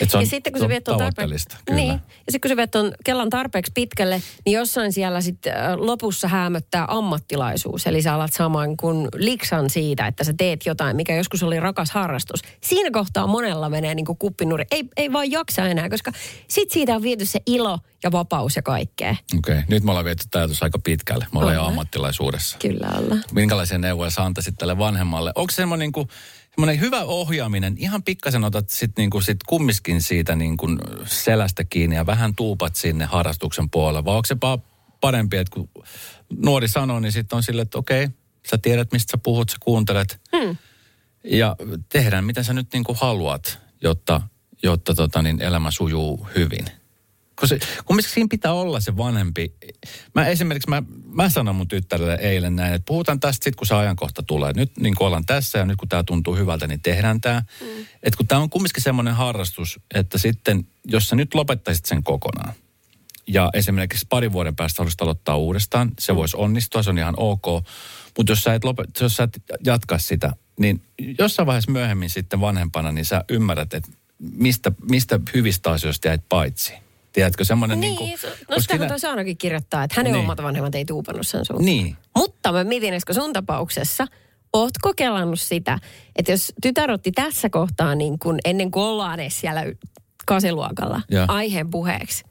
et 0.00 0.10
se 0.10 0.16
on, 0.16 0.22
ja 0.22 0.26
sitten 0.26 0.52
kun 0.52 0.60
se, 0.60 0.64
se 0.64 0.68
viet 0.68 0.88
on 0.88 0.98
tarpeeksi, 0.98 1.48
niin, 1.70 1.88
ja 1.88 1.98
sitten 2.30 2.40
kun 2.40 2.48
se 2.48 2.56
viet 2.56 2.74
on 2.74 2.92
kellan 3.04 3.30
tarpeeksi 3.30 3.72
pitkälle, 3.74 4.22
niin 4.44 4.54
jossain 4.54 4.92
siellä 4.92 5.20
sitten 5.20 5.54
lopussa 5.76 6.28
hämöttää 6.28 6.84
ammattilaisuus. 6.88 7.86
Eli 7.86 8.02
sä 8.02 8.14
alat 8.14 8.32
saman 8.32 8.76
kuin 8.76 9.08
liksan 9.14 9.70
siitä, 9.70 10.06
että 10.06 10.24
sä 10.24 10.34
teet 10.38 10.66
jotain, 10.66 10.96
mikä 10.96 11.16
joskus 11.16 11.42
oli 11.42 11.60
rakas 11.60 11.90
harrastus. 11.90 12.40
Siinä 12.60 12.90
kohtaa 12.90 13.26
monella 13.26 13.68
menee 13.68 13.94
niin 13.94 14.06
kuin 14.06 14.18
kuppinuri. 14.18 14.64
Ei, 14.70 14.84
ei 14.96 15.12
vaan 15.12 15.30
jaksa 15.30 15.66
enää, 15.66 15.90
koska 15.90 16.12
sit 16.48 16.70
siitä 16.70 16.96
on 16.96 17.02
viety 17.02 17.26
se 17.26 17.40
ilo 17.46 17.78
ja 18.02 18.12
vapaus 18.12 18.56
ja 18.56 18.62
kaikkea. 18.62 19.16
Okei, 19.38 19.54
okay. 19.54 19.64
nyt 19.68 19.84
me 19.84 19.90
ollaan 19.90 20.04
viety 20.04 20.24
täytys 20.30 20.62
aika 20.62 20.78
pitkälle. 20.78 21.26
Me 21.32 21.38
ollaan 21.38 21.54
jo 21.54 21.64
ammattilaisuudessa. 21.64 22.58
Kyllä 22.58 22.88
ollaan. 22.98 23.24
Minkälaisia 23.32 23.78
neuvoja 23.78 24.10
sä 24.10 24.24
antaisit 24.24 24.54
tälle 24.58 24.78
vanhemmalle? 24.78 25.32
Onko 25.34 25.50
se 25.50 25.56
semmoinen 25.56 25.84
niin 25.84 25.92
kuin 25.92 26.08
semmoinen 26.54 26.80
hyvä 26.80 27.04
ohjaaminen, 27.04 27.74
ihan 27.78 28.02
pikkasen 28.02 28.44
otat 28.44 28.68
sitten 28.68 29.02
niinku 29.02 29.20
sit 29.20 29.42
kummiskin 29.46 30.02
siitä 30.02 30.36
niinku 30.36 30.66
selästä 31.06 31.64
kiinni 31.64 31.96
ja 31.96 32.06
vähän 32.06 32.34
tuupat 32.34 32.76
sinne 32.76 33.04
harrastuksen 33.04 33.70
puolelle. 33.70 34.04
Vai 34.04 34.14
onko 34.14 34.26
se 34.26 34.36
parempi, 35.00 35.36
että 35.36 35.54
kun 35.54 35.68
nuori 36.36 36.68
sanoo, 36.68 37.00
niin 37.00 37.12
sitten 37.12 37.36
on 37.36 37.42
silleen, 37.42 37.62
että 37.62 37.78
okei, 37.78 38.08
sä 38.50 38.58
tiedät 38.58 38.92
mistä 38.92 39.10
sä 39.10 39.18
puhut, 39.18 39.50
sä 39.50 39.56
kuuntelet. 39.60 40.20
Hmm. 40.36 40.56
Ja 41.24 41.56
tehdään 41.92 42.24
mitä 42.24 42.42
sä 42.42 42.52
nyt 42.52 42.68
niinku 42.72 42.96
haluat, 43.00 43.58
jotta, 43.82 44.20
jotta 44.62 44.94
tota, 44.94 45.22
niin 45.22 45.42
elämä 45.42 45.70
sujuu 45.70 46.28
hyvin. 46.36 46.64
Kun 47.38 47.48
se, 47.48 47.58
kumminkin 47.84 48.12
siinä 48.12 48.28
pitää 48.30 48.52
olla 48.52 48.80
se 48.80 48.96
vanhempi. 48.96 49.54
Mä 50.14 50.26
esimerkiksi, 50.26 50.70
mä, 50.70 50.82
mä 51.06 51.28
sanon 51.28 51.56
mun 51.56 51.68
tyttärelle 51.68 52.14
eilen 52.14 52.56
näin, 52.56 52.74
että 52.74 52.86
puhutaan 52.86 53.20
tästä 53.20 53.44
sitten, 53.44 53.58
kun 53.58 53.66
se 53.66 53.74
ajankohta 53.74 54.22
tulee. 54.22 54.52
Nyt 54.52 54.76
niin 54.76 54.94
kuin 54.94 55.06
ollaan 55.06 55.26
tässä 55.26 55.58
ja 55.58 55.64
nyt 55.64 55.76
kun 55.76 55.88
tämä 55.88 56.02
tuntuu 56.02 56.36
hyvältä, 56.36 56.66
niin 56.66 56.80
tehdään 56.80 57.20
tämä. 57.20 57.42
Mm. 57.60 57.66
Että 58.02 58.16
kun 58.16 58.26
tämä 58.26 58.40
on 58.40 58.50
kumminkin 58.50 58.82
semmoinen 58.82 59.14
harrastus, 59.14 59.80
että 59.94 60.18
sitten, 60.18 60.66
jos 60.84 61.08
sä 61.08 61.16
nyt 61.16 61.34
lopettaisit 61.34 61.84
sen 61.84 62.02
kokonaan, 62.02 62.54
ja 63.26 63.50
esimerkiksi 63.54 64.06
parin 64.08 64.32
vuoden 64.32 64.56
päästä 64.56 64.80
haluaisit 64.80 65.02
aloittaa 65.02 65.36
uudestaan, 65.36 65.90
se 65.98 66.12
mm. 66.12 66.16
voisi 66.16 66.36
onnistua, 66.36 66.82
se 66.82 66.90
on 66.90 66.98
ihan 66.98 67.14
ok. 67.16 67.46
Mutta 68.16 68.32
jos 68.32 68.42
sä 68.42 68.54
et, 68.54 68.64
lopet, 68.64 69.00
jos 69.00 69.16
sä 69.16 69.22
et 69.22 69.42
jatka 69.66 69.98
sitä, 69.98 70.32
niin 70.58 70.82
jossain 71.18 71.46
vaiheessa 71.46 71.70
myöhemmin 71.70 72.10
sitten 72.10 72.40
vanhempana, 72.40 72.92
niin 72.92 73.04
sä 73.04 73.24
ymmärrät, 73.28 73.74
että 73.74 73.92
mistä, 74.18 74.72
mistä 74.90 75.20
hyvistä 75.34 75.70
asioista 75.70 76.08
jäit 76.08 76.22
paitsi. 76.28 76.83
Tiedätkö, 77.14 77.44
semmoinen 77.44 77.80
niin, 77.80 77.98
niin 77.98 78.18
kuin, 78.20 78.32
no 78.50 78.60
sitä 78.60 78.88
toisi 78.88 79.06
ainakin 79.06 79.38
kirjoittaa, 79.38 79.84
että 79.84 79.94
hänen 79.96 80.12
niin. 80.12 80.24
omat 80.24 80.42
vanhemmat 80.42 80.74
ei 80.74 80.84
tuupannut 80.84 81.26
sen 81.26 81.44
suuntaan. 81.44 81.66
Niin. 81.66 81.96
Mutta 82.16 82.52
mä 82.52 82.64
mietin, 82.64 82.94
että 82.94 83.12
sun 83.12 83.32
tapauksessa, 83.32 84.06
ootko 84.52 84.92
kelannut 84.96 85.40
sitä, 85.40 85.78
että 86.16 86.32
jos 86.32 86.52
tytär 86.62 86.90
otti 86.90 87.12
tässä 87.12 87.50
kohtaa 87.50 87.94
niin 87.94 88.18
kuin 88.18 88.38
ennen 88.44 88.70
kuin 88.70 88.84
ollaan 88.84 89.20
edes 89.20 89.40
siellä 89.40 89.62
kaseluokalla 90.26 91.00
ja. 91.10 91.24
aiheen 91.28 91.70
puheeksi, 91.70 92.24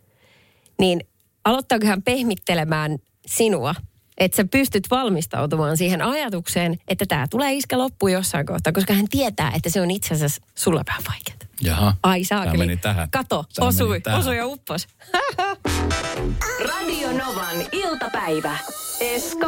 niin 0.79 1.01
aloittaako 1.45 1.85
hän 1.85 2.03
pehmittelemään 2.03 2.97
sinua, 3.25 3.75
että 4.17 4.35
sä 4.35 4.45
pystyt 4.51 4.83
valmistautumaan 4.91 5.77
siihen 5.77 6.01
ajatukseen, 6.01 6.77
että 6.87 7.05
tämä 7.05 7.27
tulee 7.29 7.53
iskä 7.53 7.77
loppu 7.77 8.07
jossain 8.07 8.45
kohtaa, 8.45 8.73
koska 8.73 8.93
hän 8.93 9.07
tietää, 9.09 9.51
että 9.55 9.69
se 9.69 9.81
on 9.81 9.91
itse 9.91 10.13
asiassa 10.13 10.41
sulle 10.55 10.81
vähän 10.87 11.03
vaikeaa. 11.09 11.42
Jaha. 11.63 11.93
Ai 12.03 12.23
saakeli. 12.23 12.57
meni 12.57 12.77
tähän. 12.77 13.07
Kato, 13.11 13.45
Tämä 13.55 13.67
osui, 13.67 14.01
tähän. 14.01 14.19
osui 14.19 14.37
ja 14.37 14.45
uppos. 14.47 14.87
Radio 16.69 17.11
Novan 17.11 17.57
iltapäivä. 17.71 18.57
Esko 18.99 19.47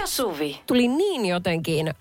ja 0.00 0.06
Suvi. 0.06 0.60
Tuli 0.66 0.88
niin 0.88 1.26
jotenkin 1.26 1.94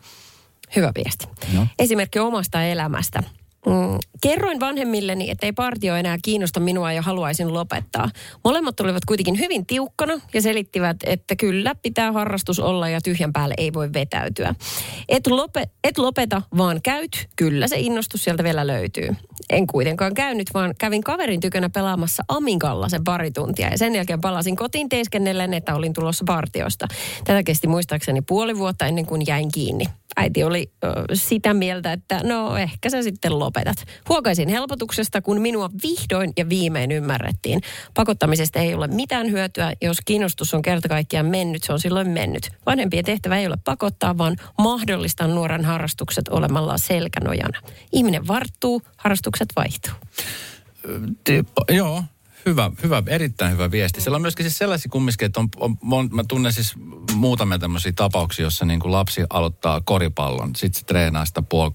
hyvä 0.75 0.91
viesti. 0.95 1.27
No. 1.53 1.67
Esimerkki 1.79 2.19
omasta 2.19 2.63
elämästä. 2.63 3.23
Mm, 3.65 3.99
kerroin 4.21 4.59
vanhemmilleni, 4.59 5.29
että 5.29 5.45
ei 5.45 5.51
partio 5.51 5.95
enää 5.95 6.17
kiinnosta 6.21 6.59
minua 6.59 6.91
ja 6.91 7.01
haluaisin 7.01 7.53
lopettaa. 7.53 8.09
Molemmat 8.43 8.79
olivat 8.79 9.05
kuitenkin 9.05 9.39
hyvin 9.39 9.65
tiukkana 9.65 10.13
ja 10.33 10.41
selittivät, 10.41 10.97
että 11.05 11.35
kyllä 11.35 11.75
pitää 11.75 12.11
harrastus 12.11 12.59
olla 12.59 12.89
ja 12.89 13.01
tyhjän 13.01 13.33
päälle 13.33 13.53
ei 13.57 13.73
voi 13.73 13.93
vetäytyä. 13.93 14.55
Et, 15.09 15.27
lope, 15.27 15.63
et 15.83 15.97
lopeta, 15.97 16.41
vaan 16.57 16.81
käyt. 16.83 17.29
Kyllä 17.35 17.67
se 17.67 17.75
innostus 17.79 18.23
sieltä 18.23 18.43
vielä 18.43 18.67
löytyy. 18.67 19.09
En 19.49 19.67
kuitenkaan 19.67 20.13
käynyt, 20.13 20.53
vaan 20.53 20.73
kävin 20.79 21.03
kaverin 21.03 21.39
tykönä 21.39 21.69
pelaamassa 21.69 22.23
Amikalla 22.27 22.89
sen 22.89 23.03
pari 23.03 23.31
tuntia. 23.31 23.67
Ja 23.67 23.77
sen 23.77 23.95
jälkeen 23.95 24.21
palasin 24.21 24.55
kotiin 24.55 24.89
teeskennellen, 24.89 25.53
että 25.53 25.75
olin 25.75 25.93
tulossa 25.93 26.23
partiosta. 26.27 26.87
Tätä 27.23 27.43
kesti 27.43 27.67
muistaakseni 27.67 28.21
puoli 28.21 28.57
vuotta 28.57 28.85
ennen 28.85 29.05
kuin 29.05 29.23
jäin 29.27 29.51
kiinni 29.51 29.85
äiti 30.17 30.43
oli 30.43 30.71
ö, 30.83 30.87
sitä 31.13 31.53
mieltä, 31.53 31.93
että 31.93 32.21
no 32.23 32.57
ehkä 32.57 32.89
sä 32.89 33.03
sitten 33.03 33.39
lopetat. 33.39 33.77
Huokaisin 34.09 34.49
helpotuksesta, 34.49 35.21
kun 35.21 35.41
minua 35.41 35.69
vihdoin 35.83 36.33
ja 36.37 36.49
viimein 36.49 36.91
ymmärrettiin. 36.91 37.61
Pakottamisesta 37.93 38.59
ei 38.59 38.73
ole 38.73 38.87
mitään 38.87 39.31
hyötyä. 39.31 39.73
Jos 39.81 39.97
kiinnostus 40.05 40.53
on 40.53 40.61
kerta 40.61 40.89
kaikkiaan 40.89 41.25
mennyt, 41.25 41.63
se 41.63 41.73
on 41.73 41.79
silloin 41.79 42.09
mennyt. 42.09 42.49
Vanhempien 42.65 43.05
tehtävä 43.05 43.37
ei 43.37 43.47
ole 43.47 43.57
pakottaa, 43.63 44.17
vaan 44.17 44.35
mahdollistaa 44.59 45.27
nuoren 45.27 45.65
harrastukset 45.65 46.27
olemalla 46.27 46.77
selkänojana. 46.77 47.61
Ihminen 47.91 48.27
varttuu, 48.27 48.81
harrastukset 48.97 49.49
vaihtuu. 49.55 49.93
Joo, 51.69 52.03
hyvä, 52.45 52.71
hyvä, 52.83 53.03
erittäin 53.07 53.51
hyvä 53.51 53.71
viesti. 53.71 54.01
Siellä 54.01 54.15
on 54.15 54.21
myöskin 54.21 54.43
siis 54.43 54.57
sellaisia 54.57 54.89
kumminkin, 54.91 55.25
että 55.25 55.39
on, 55.39 55.49
on, 55.57 55.77
on, 55.91 56.09
mä 56.11 56.23
tunnen 56.27 56.53
siis 56.53 56.73
muutamia 57.13 57.59
tämmöisiä 57.59 57.91
tapauksia, 57.95 58.45
jossa 58.45 58.65
niin 58.65 58.79
kuin 58.79 58.91
lapsi 58.91 59.21
aloittaa 59.29 59.81
koripallon, 59.81 60.55
sitten 60.55 60.79
se 60.79 60.85
treenaa 60.85 61.25
sitä 61.25 61.41
puol, 61.41 61.71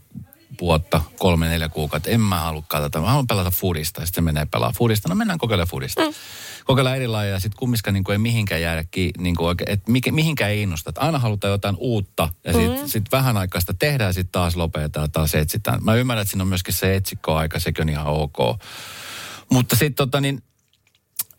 vuotta, 0.61 1.03
kolme, 1.19 1.49
neljä 1.49 1.69
kuukautta. 1.69 2.11
En 2.11 2.21
mä 2.21 2.41
halua 2.41 2.65
tätä, 2.69 3.00
mä 3.00 3.07
haluan 3.07 3.27
pelata 3.27 3.50
foodista, 3.50 4.00
sitten 4.00 4.15
se 4.15 4.21
menee 4.21 4.47
pelaa 4.47 4.73
foodista. 4.79 5.09
No 5.09 5.15
mennään 5.15 5.39
kokeilemaan 5.39 5.69
foodista. 5.69 6.00
Mm. 6.00 6.15
Kokeillaan 6.65 6.97
eri 6.97 7.07
lajeja, 7.07 7.41
sitten 7.41 7.59
kumminkaan 7.59 7.95
niin 7.95 8.05
kuin 8.05 8.15
ei 8.15 8.19
mihinkään 8.19 8.62
jäädä, 8.62 8.85
niin 9.19 9.37
kuin 9.37 9.47
oikein, 9.47 9.71
että 9.71 9.93
mihinkään 10.11 10.50
ei 10.50 10.62
innosta. 10.62 10.91
Että 10.91 11.00
aina 11.00 11.19
halutaan 11.19 11.50
jotain 11.50 11.77
uutta 11.79 12.29
ja 12.45 12.53
sitten 12.53 12.81
mm. 12.81 12.87
sit 12.87 13.05
vähän 13.12 13.37
aikaa 13.37 13.61
sitä 13.61 13.75
tehdään 13.79 14.09
ja 14.09 14.12
sitten 14.12 14.33
taas 14.33 14.57
lopetetaan, 14.57 15.11
taas 15.11 15.35
etsitään. 15.35 15.85
Mä 15.85 15.95
ymmärrän, 15.95 16.23
että 16.23 16.31
siinä 16.31 16.43
on 16.43 16.49
myöskin 16.49 16.75
se 16.75 16.97
etsikkoaika, 16.97 17.61
sekin 17.61 17.83
on 17.83 17.89
ihan 17.89 18.07
ok. 18.07 18.39
Mutta 19.53 19.77
sitten 19.77 19.95
tota 19.95 20.21
niin, 20.21 20.43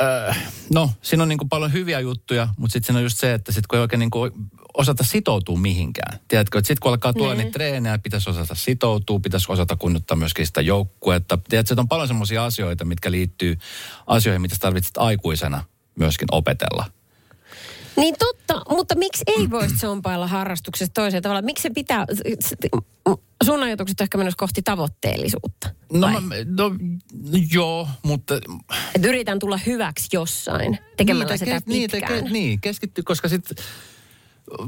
Öö, 0.02 0.34
no, 0.74 0.92
siinä 1.02 1.24
on 1.24 1.30
niin 1.30 1.38
kuin 1.38 1.50
paljon 1.50 1.74
hyviä 1.74 2.00
juttuja, 2.00 2.48
mutta 2.58 2.74
sitten 2.74 2.88
siinä 2.88 2.98
on 2.98 3.04
just 3.04 3.20
se, 3.20 3.34
että 3.34 3.52
sit 3.52 3.68
kun 3.68 3.78
ei 3.78 3.82
oikein 3.82 4.00
niin 4.00 4.12
kuin 4.12 4.32
osata 4.74 5.04
sitoutua 5.04 5.58
mihinkään. 5.58 6.20
Tiedätkö, 6.28 6.58
että 6.58 6.68
sitten 6.68 6.82
kun 6.82 6.92
alkaa 6.92 7.14
tulla 7.14 7.36
niin. 7.36 7.52
treenejä, 7.52 7.98
pitäisi 7.98 8.30
osata 8.30 8.56
sitoutua, 8.56 9.20
pitäisi 9.20 9.52
osata 9.52 9.76
kunnioittaa 9.76 10.18
myöskin 10.18 10.48
sitä 10.48 10.62
joukkuetta. 10.62 11.38
Tiedätkö, 11.50 11.74
että 11.74 11.82
on 11.82 11.88
paljon 11.88 12.08
semmoisia 12.08 12.46
asioita, 12.46 12.86
mitkä 12.86 13.12
liittyy 13.12 13.58
asioihin, 14.08 14.42
mitä 14.42 14.56
tarvitset 14.60 14.98
aikuisena 14.98 15.64
myöskin 15.96 16.28
opetella. 16.32 16.86
Niin 18.02 18.16
totta, 18.20 18.62
mutta 18.70 18.96
miksi 18.96 19.24
ei 19.28 19.50
voisi 19.50 19.78
sompailla 19.78 20.28
harrastuksesta 20.28 20.94
toisella 20.94 21.22
tavalla? 21.22 21.42
Miksi 21.42 21.62
se 21.62 21.70
pitää, 21.70 22.06
sun 23.44 23.64
ajatukset 23.64 24.02
on 24.02 24.04
ehkä 24.04 24.18
menossa 24.18 24.38
kohti 24.38 24.62
tavoitteellisuutta? 24.62 25.70
No, 25.94 26.08
mä, 26.08 26.36
no 26.46 26.72
joo, 27.52 27.88
mutta... 28.04 28.36
Et 28.96 29.06
yritän 29.06 29.40
tulla 29.40 29.58
hyväksi 29.58 30.08
jossain 30.14 30.80
tekemällä 30.98 31.26
niin, 31.26 31.40
sitä 31.40 31.52
kes, 31.52 31.66
niin, 31.66 31.92
pitkään. 31.92 32.24
Niin, 32.24 32.34
niin 32.34 32.62
keskitty, 32.62 33.04
koska 33.04 33.28
sitten 33.28 33.66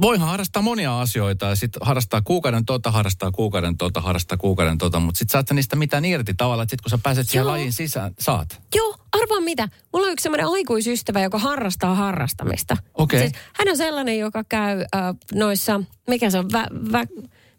voihan 0.02 0.30
harrastaa 0.30 0.62
monia 0.62 1.02
asioita 1.02 1.46
ja 1.46 1.56
sitten 1.56 1.82
harrastaa 1.86 2.22
kuukauden 2.22 2.66
tota, 2.66 2.92
harrastaa 2.92 3.32
kuukauden 3.32 3.78
tota, 3.78 4.02
harrastaa 4.02 4.38
kuukauden 4.38 4.78
tota, 4.78 5.00
mutta 5.00 5.20
sitten 5.20 5.32
saat 5.32 5.52
niistä 5.52 5.76
mitään 5.76 6.06
irti 6.06 6.34
tavallaan, 6.34 6.64
että 6.64 6.74
sitten 6.74 6.84
kun 6.84 6.90
sä 6.90 7.04
pääset 7.04 7.30
siihen 7.30 7.48
lajin 7.48 7.74
sisään, 7.74 8.14
saat. 8.20 8.62
Joo, 8.76 8.96
arvaa 9.12 9.40
mitä. 9.40 9.70
Mulla 9.94 10.08
on 10.08 10.14
yksi 10.14 10.24
semmoinen 10.24 10.48
aikuisystävä, 10.48 11.22
joka 11.22 11.38
harrastaa 11.38 11.96
harrastamista. 11.96 12.78
Okei. 12.94 13.18
Okay. 13.18 13.30
Siis 13.30 13.44
hän 13.54 13.70
on 13.70 13.78
sellainen, 13.78 14.20
joka 14.20 14.44
käy 14.50 14.80
äh, 14.80 15.16
noissa, 15.34 15.82
mikä 16.08 16.30
se 16.30 16.40
on, 16.40 16.52
vä, 16.52 16.68
vä, 16.92 17.04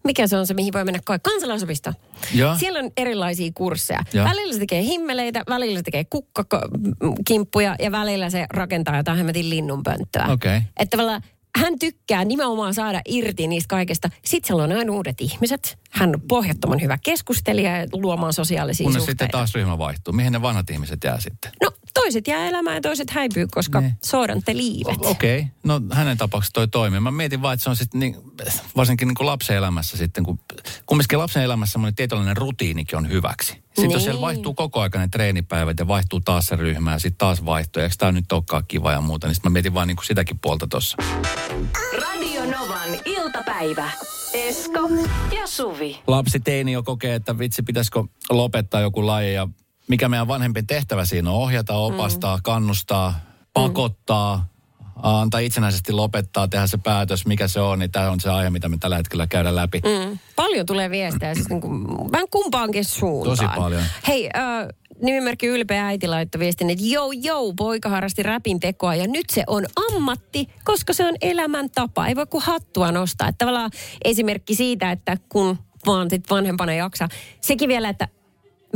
mikä 0.05 0.27
se 0.27 0.37
on 0.37 0.47
se, 0.47 0.55
mihin 0.55 0.73
voi 0.73 0.85
mennä 0.85 1.01
koe? 1.05 1.19
Kansalaisopisto. 1.19 1.93
Ja. 2.35 2.57
Siellä 2.59 2.79
on 2.79 2.91
erilaisia 2.97 3.51
kursseja. 3.55 4.01
Ja. 4.13 4.25
Välillä 4.25 4.53
se 4.53 4.59
tekee 4.59 4.83
himmeleitä, 4.83 5.43
välillä 5.49 5.79
se 5.79 5.83
tekee 5.83 6.05
kukkakimppuja 6.05 7.77
ja 7.79 7.93
välillä 7.93 8.31
se 8.31 8.47
rakentaa 8.51 8.97
jotain 8.97 9.19
hemmetin 9.19 9.51
linnunpönttöä. 9.51 10.27
Okay. 10.31 10.57
Että 10.57 10.97
tavallaan 10.97 11.23
hän 11.57 11.79
tykkää 11.79 12.25
nimenomaan 12.25 12.75
saada 12.75 13.01
irti 13.09 13.47
niistä 13.47 13.69
kaikesta. 13.69 14.11
Sitten 14.25 14.47
siellä 14.47 14.65
on 14.65 14.73
aina 14.73 14.93
uudet 14.93 15.21
ihmiset. 15.21 15.79
Hän 15.91 16.09
on 16.15 16.21
pohjattoman 16.29 16.81
hyvä 16.81 16.99
keskustelija 17.03 17.79
ja 17.79 17.87
luomaan 17.93 18.33
sosiaalisia 18.33 18.85
Kunnes 18.85 19.01
suhteita. 19.01 19.25
sitten 19.25 19.31
taas 19.31 19.55
ryhmä 19.55 19.79
vaihtuu. 19.79 20.13
Mihin 20.13 20.33
ne 20.33 20.43
vanhat 20.43 20.71
ihmiset 20.71 21.05
jää 21.05 21.21
sitten? 21.21 21.53
No 21.63 21.71
toiset 21.95 22.29
jää 22.29 22.49
elämään 22.49 22.77
ja 22.77 22.81
toiset 22.81 23.11
häipyy, 23.11 23.47
koska 23.47 23.81
ne. 23.81 23.97
sodan 24.05 24.43
te 24.45 24.57
liivet. 24.57 25.07
Okei, 25.07 25.39
okay. 25.39 25.51
no 25.65 25.81
hänen 25.93 26.17
tapauksessa 26.17 26.53
toi 26.55 26.69
toimii. 26.69 27.01
Mä 27.01 27.11
mietin 27.11 27.43
vaan, 27.43 27.55
että 27.55 27.65
se 27.65 27.71
on 27.71 27.77
sitten 27.77 28.01
niin, 28.01 28.17
varsinkin 28.77 29.09
niin 29.09 29.17
kuin 29.17 29.27
lapsen 29.27 29.57
elämässä 29.57 29.97
sitten, 29.97 30.25
kun 30.25 30.39
kumminkin 30.87 31.19
lapsen 31.19 31.43
elämässä 31.43 31.73
semmoinen 31.73 31.95
tietynlainen 31.95 32.37
rutiinikin 32.37 32.99
on 32.99 33.11
hyväksi. 33.11 33.64
Sitten 33.75 33.89
niin. 33.89 33.95
jos 33.95 34.05
siellä 34.05 34.21
vaihtuu 34.21 34.55
koko 34.55 34.81
ajan 34.81 34.91
ne 34.97 35.09
treenipäivät 35.09 35.79
ja 35.79 35.89
vaihtuu 35.89 36.21
taas 36.21 36.47
se 36.47 36.57
ryhmä 36.57 36.93
ja 36.93 36.99
sitten 36.99 37.19
taas 37.19 37.45
vaihtuu, 37.45 37.81
ja 37.81 37.85
eikö 37.85 37.97
tämä 37.99 38.13
nyt 38.13 38.33
olekaan 38.33 38.65
kiva 38.69 38.93
ja 38.93 39.01
muuta, 39.01 39.27
niin 39.27 39.35
sitten 39.35 39.53
mä 39.53 39.53
mietin 39.53 39.75
vaan 39.75 39.89
niin 39.89 39.97
kuin 39.97 40.07
sitäkin 40.07 40.39
puolta 40.39 40.67
tuossa. 40.67 40.97
Radio 42.03 42.45
Novan 42.45 43.01
iltapäivä. 43.05 43.91
Esko 44.35 44.89
ja 45.41 45.47
Suvi. 45.47 46.03
Lapsi 46.07 46.41
teini 46.41 46.73
jo 46.73 46.83
kokee, 46.83 47.15
että 47.15 47.39
vitsi, 47.39 47.63
pitäisikö 47.63 48.05
lopettaa 48.31 48.81
joku 48.81 49.07
laji 49.07 49.35
ja 49.35 49.49
mikä 49.89 50.09
meidän 50.09 50.29
vanhempien 50.29 50.67
tehtävä 50.67 51.05
siinä 51.05 51.31
on 51.31 51.37
ohjata, 51.37 51.75
opastaa, 51.75 52.37
mm. 52.37 52.43
kannustaa, 52.43 53.21
pakottaa, 53.55 54.37
mm. 54.37 54.54
Antaa 55.03 55.41
itsenäisesti 55.41 55.93
lopettaa, 55.93 56.49
tehdä 56.49 56.67
se 56.67 56.79
päätös, 56.79 57.27
mikä 57.27 57.49
se 57.49 57.61
on, 57.61 57.79
niin 57.79 57.91
tämä 57.91 58.11
on 58.11 58.21
se 58.21 58.31
aihe, 58.31 58.51
mitä 58.51 58.69
me 58.69 58.77
tällä 58.81 58.97
hetkellä 58.97 59.27
käydään 59.27 59.57
läpi. 59.57 59.81
Mm. 59.85 60.19
Paljon 60.37 60.67
tulee 60.67 60.91
viestejä, 60.91 61.35
siis 61.35 61.49
niin 61.49 61.61
kuin, 61.61 61.87
vähän 62.13 62.29
kumpaankin 62.31 62.85
suuntaan. 62.85 63.37
Tosi 63.37 63.49
paljon. 63.57 63.83
Hei, 64.09 64.31
äh, 64.37 64.69
nimimerkki 65.03 65.47
ylpeä 65.47 65.87
äiti 65.87 66.09
laittoi 66.09 66.39
viestin, 66.39 66.71
että 66.71 66.85
joo 66.87 67.13
joo, 67.13 67.53
poika 67.57 67.89
harrasti 67.89 68.23
räpin 68.23 68.61
tekoa 68.61 68.95
ja 68.95 69.07
nyt 69.07 69.31
se 69.31 69.45
on 69.47 69.67
ammatti, 69.93 70.49
koska 70.65 70.93
se 70.93 71.07
on 71.07 71.15
elämäntapa. 71.21 72.07
Ei 72.07 72.17
voi 72.17 72.27
kuin 72.27 72.43
hattua 72.43 72.93
nostaa. 72.93 73.29
Että 73.29 73.39
tavallaan 73.39 73.71
esimerkki 74.05 74.55
siitä, 74.55 74.91
että 74.91 75.17
kun 75.29 75.59
vaan 75.87 76.11
sit 76.11 76.31
vanhempana 76.31 76.75
jaksa. 76.75 77.09
Sekin 77.41 77.69
vielä, 77.69 77.89
että 77.89 78.09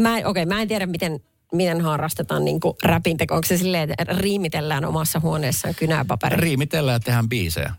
mä, 0.01 0.13
okei, 0.13 0.25
okay, 0.25 0.47
mä 0.47 0.63
en 0.63 0.69
tiedä 0.69 0.87
miten 0.87 1.21
miten 1.53 1.81
harrastetaan 1.81 2.45
niin 2.45 2.61
kuin 2.61 2.77
räpinteko? 2.85 3.35
Onko 3.35 3.47
se 3.47 3.57
silleen, 3.57 3.91
että 3.99 4.15
riimitellään 4.19 4.85
omassa 4.85 5.21
huoneessaan 5.21 5.75
kynäpaperi? 5.75 6.37
Riimitellään 6.37 6.95
ja 6.95 7.01
tehdään 7.01 7.29
biisejä. 7.29 7.75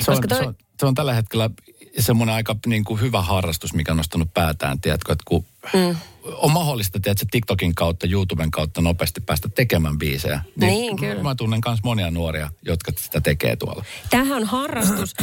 Se 0.00 0.10
on, 0.10 0.18
toi... 0.28 0.38
se, 0.38 0.44
on, 0.44 0.56
se 0.80 0.86
on 0.86 0.94
tällä 0.94 1.14
hetkellä 1.14 1.50
semmoinen 1.98 2.34
aika 2.34 2.56
niin 2.66 2.84
kuin 2.84 3.00
hyvä 3.00 3.22
harrastus, 3.22 3.74
mikä 3.74 3.92
on 3.92 3.96
nostanut 3.96 4.34
päätään, 4.34 4.80
tiedätkö, 4.80 5.12
että 5.12 5.24
kun 5.26 5.44
mm 5.74 5.96
on 6.36 6.50
mahdollista, 6.52 7.00
tiedätkö, 7.00 7.26
TikTokin 7.30 7.74
kautta, 7.74 8.06
YouTuben 8.10 8.50
kautta 8.50 8.80
nopeasti 8.80 9.20
päästä 9.20 9.48
tekemään 9.48 9.98
biisejä. 9.98 10.42
Niin, 10.56 10.70
niin 10.70 10.96
kyllä. 10.96 11.22
Mä 11.22 11.34
tunnen 11.34 11.60
myös 11.66 11.78
monia 11.84 12.10
nuoria, 12.10 12.50
jotka 12.62 12.92
sitä 12.96 13.20
tekee 13.20 13.56
tuolla. 13.56 13.84
Tämähän 14.10 14.36
on 14.36 14.44
harrastus, 14.44 15.14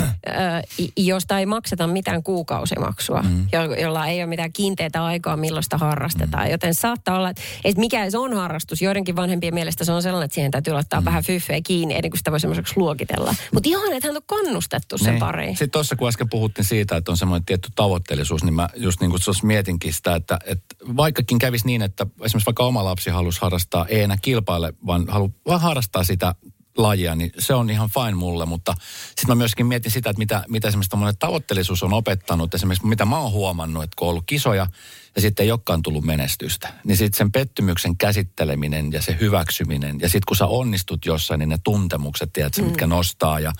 josta 0.97 1.39
ei 1.39 1.45
makseta 1.45 1.87
mitään 1.87 2.23
kuukausimaksua, 2.23 3.21
mm. 3.21 3.47
jo, 3.51 3.75
jolla 3.81 4.07
ei 4.07 4.19
ole 4.19 4.25
mitään 4.25 4.53
kiinteitä 4.53 5.05
aikaa, 5.05 5.37
milloin 5.37 5.63
sitä 5.63 5.77
harrastetaan. 5.77 6.45
Mm. 6.45 6.51
Joten 6.51 6.73
saattaa 6.73 7.17
olla, 7.17 7.29
että 7.29 7.41
mikä 7.81 8.09
se 8.11 8.17
on 8.17 8.33
harrastus. 8.33 8.81
Joidenkin 8.81 9.15
vanhempien 9.15 9.53
mielestä 9.53 9.85
se 9.85 9.91
on 9.91 10.01
sellainen, 10.01 10.25
että 10.25 10.35
siihen 10.35 10.51
täytyy 10.51 10.73
laittaa 10.73 11.01
mm. 11.01 11.05
vähän 11.05 11.23
fyffeä 11.23 11.61
kiinni, 11.61 11.95
ennen 11.95 12.11
kuin 12.11 12.17
sitä 12.17 12.31
voi 12.31 12.39
semmoiseksi 12.39 12.73
luokitella. 12.77 13.35
Mutta 13.53 13.69
ihan, 13.69 13.93
että 13.93 14.07
hän 14.07 14.17
on 14.17 14.21
kannustettu 14.25 14.97
sen 14.97 15.07
niin. 15.07 15.19
pariin. 15.19 15.49
Sitten 15.49 15.71
tuossa, 15.71 15.95
kun 15.95 16.07
äsken 16.07 16.29
puhuttiin 16.29 16.65
siitä, 16.65 16.97
että 16.97 17.11
on 17.11 17.17
semmoinen 17.17 17.45
tietty 17.45 17.69
tavoitteellisuus, 17.75 18.43
niin 18.43 18.53
mä 18.53 18.69
just 18.75 19.01
niin 19.01 19.11
kuin 19.11 19.21
mietinkin 19.43 19.93
sitä, 19.93 20.15
että, 20.15 20.26
että 20.45 20.75
vaikkakin 20.97 21.39
kävisi 21.39 21.65
niin, 21.65 21.81
että 21.81 22.05
esimerkiksi 22.21 22.45
vaikka 22.45 22.63
oma 22.63 22.83
lapsi 22.83 23.09
halusi 23.09 23.41
harrastaa, 23.41 23.85
ei 23.85 24.01
enää 24.01 24.17
kilpaile, 24.21 24.73
vaan 24.85 25.05
haluaa 25.07 25.59
harrastaa 25.59 26.03
sitä 26.03 26.35
lajia, 26.77 27.15
niin 27.15 27.31
se 27.39 27.53
on 27.53 27.69
ihan 27.69 27.89
fine 27.89 28.15
mulle, 28.15 28.45
mutta 28.45 28.73
sitten 29.07 29.27
mä 29.27 29.35
myöskin 29.35 29.65
mietin 29.65 29.91
sitä, 29.91 30.09
että 30.09 30.19
mitä, 30.19 30.43
mitä 30.47 30.67
esimerkiksi 30.67 30.89
tämmöinen 30.89 31.17
tavoitteellisuus 31.17 31.83
on 31.83 31.93
opettanut, 31.93 32.53
esimerkiksi 32.53 32.87
mitä 32.87 33.05
mä 33.05 33.19
oon 33.19 33.31
huomannut, 33.31 33.83
että 33.83 33.95
kun 33.95 34.07
on 34.07 34.09
ollut 34.09 34.23
kisoja 34.25 34.67
ja 35.15 35.21
sitten 35.21 35.43
ei 35.43 35.51
olekaan 35.51 35.81
tullut 35.81 36.03
menestystä, 36.03 36.73
niin 36.83 36.97
sitten 36.97 37.17
sen 37.17 37.31
pettymyksen 37.31 37.97
käsitteleminen 37.97 38.91
ja 38.91 39.01
se 39.01 39.17
hyväksyminen 39.19 39.99
ja 39.99 40.09
sitten 40.09 40.25
kun 40.27 40.37
sä 40.37 40.45
onnistut 40.45 41.05
jossain, 41.05 41.39
niin 41.39 41.49
ne 41.49 41.57
tuntemukset, 41.63 42.33
tiedätkö, 42.33 42.61
mm. 42.61 42.67
mitkä 42.67 42.87
nostaa 42.87 43.39
ja 43.39 43.53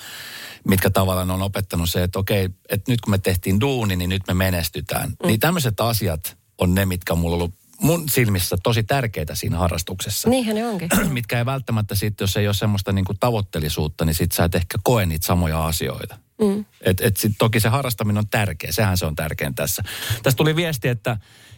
mitkä 0.68 0.90
tavallaan 0.90 1.32
on 1.32 1.42
opettanut 1.42 1.90
se, 1.90 2.04
että 2.04 2.20
okei, 2.20 2.50
että 2.70 2.92
nyt 2.92 3.02
kun 3.02 3.12
me 3.12 3.18
tehtiin 3.18 3.60
duuni, 3.62 3.96
niin 3.96 4.10
nyt 4.10 4.28
me 4.28 4.34
menestytään. 4.34 5.10
Mm. 5.10 5.28
Niin 5.28 5.40
tämmöiset 5.40 5.80
asiat 5.80 6.37
on 6.58 6.76
ne, 6.76 6.86
mitkä 6.86 7.14
on 7.14 7.20
mulla 7.20 7.36
ollut 7.36 7.54
mun 7.82 8.10
silmissä 8.10 8.58
tosi 8.64 8.84
tärkeitä 8.84 9.36
siinä 9.36 9.58
harrastuksessa. 9.58 10.30
Niinhän 10.30 10.56
ne 10.56 10.68
onkin. 10.68 10.90
mitkä 11.10 11.38
ei 11.38 11.46
välttämättä 11.46 11.96
sitten, 11.96 12.24
jos 12.24 12.38
ei 12.38 12.48
ole 12.48 12.54
semmoista 12.54 12.92
niinku 12.92 13.14
tavoittelisuutta, 13.20 14.06
niin 14.06 14.14
sit 14.14 14.32
sä 14.32 14.44
et 14.44 14.56
ehkä 14.56 14.78
koe 14.84 15.06
niitä 15.06 15.26
samoja 15.26 15.66
asioita. 15.66 16.18
Mm. 16.42 16.66
Et, 16.82 17.02
et 17.02 17.18
sit 17.18 17.32
toki 17.38 17.60
se 17.60 17.70
harrastaminen 17.70 18.18
on 18.18 18.28
tärkeä, 18.28 18.72
sehän 18.72 18.98
se 18.98 19.06
on 19.06 19.16
tärkein 19.16 19.56
tässä. 19.56 19.84
Tässä 20.24 20.38
tuli 20.38 20.56
viesti, 20.56 20.88
että 20.88 21.18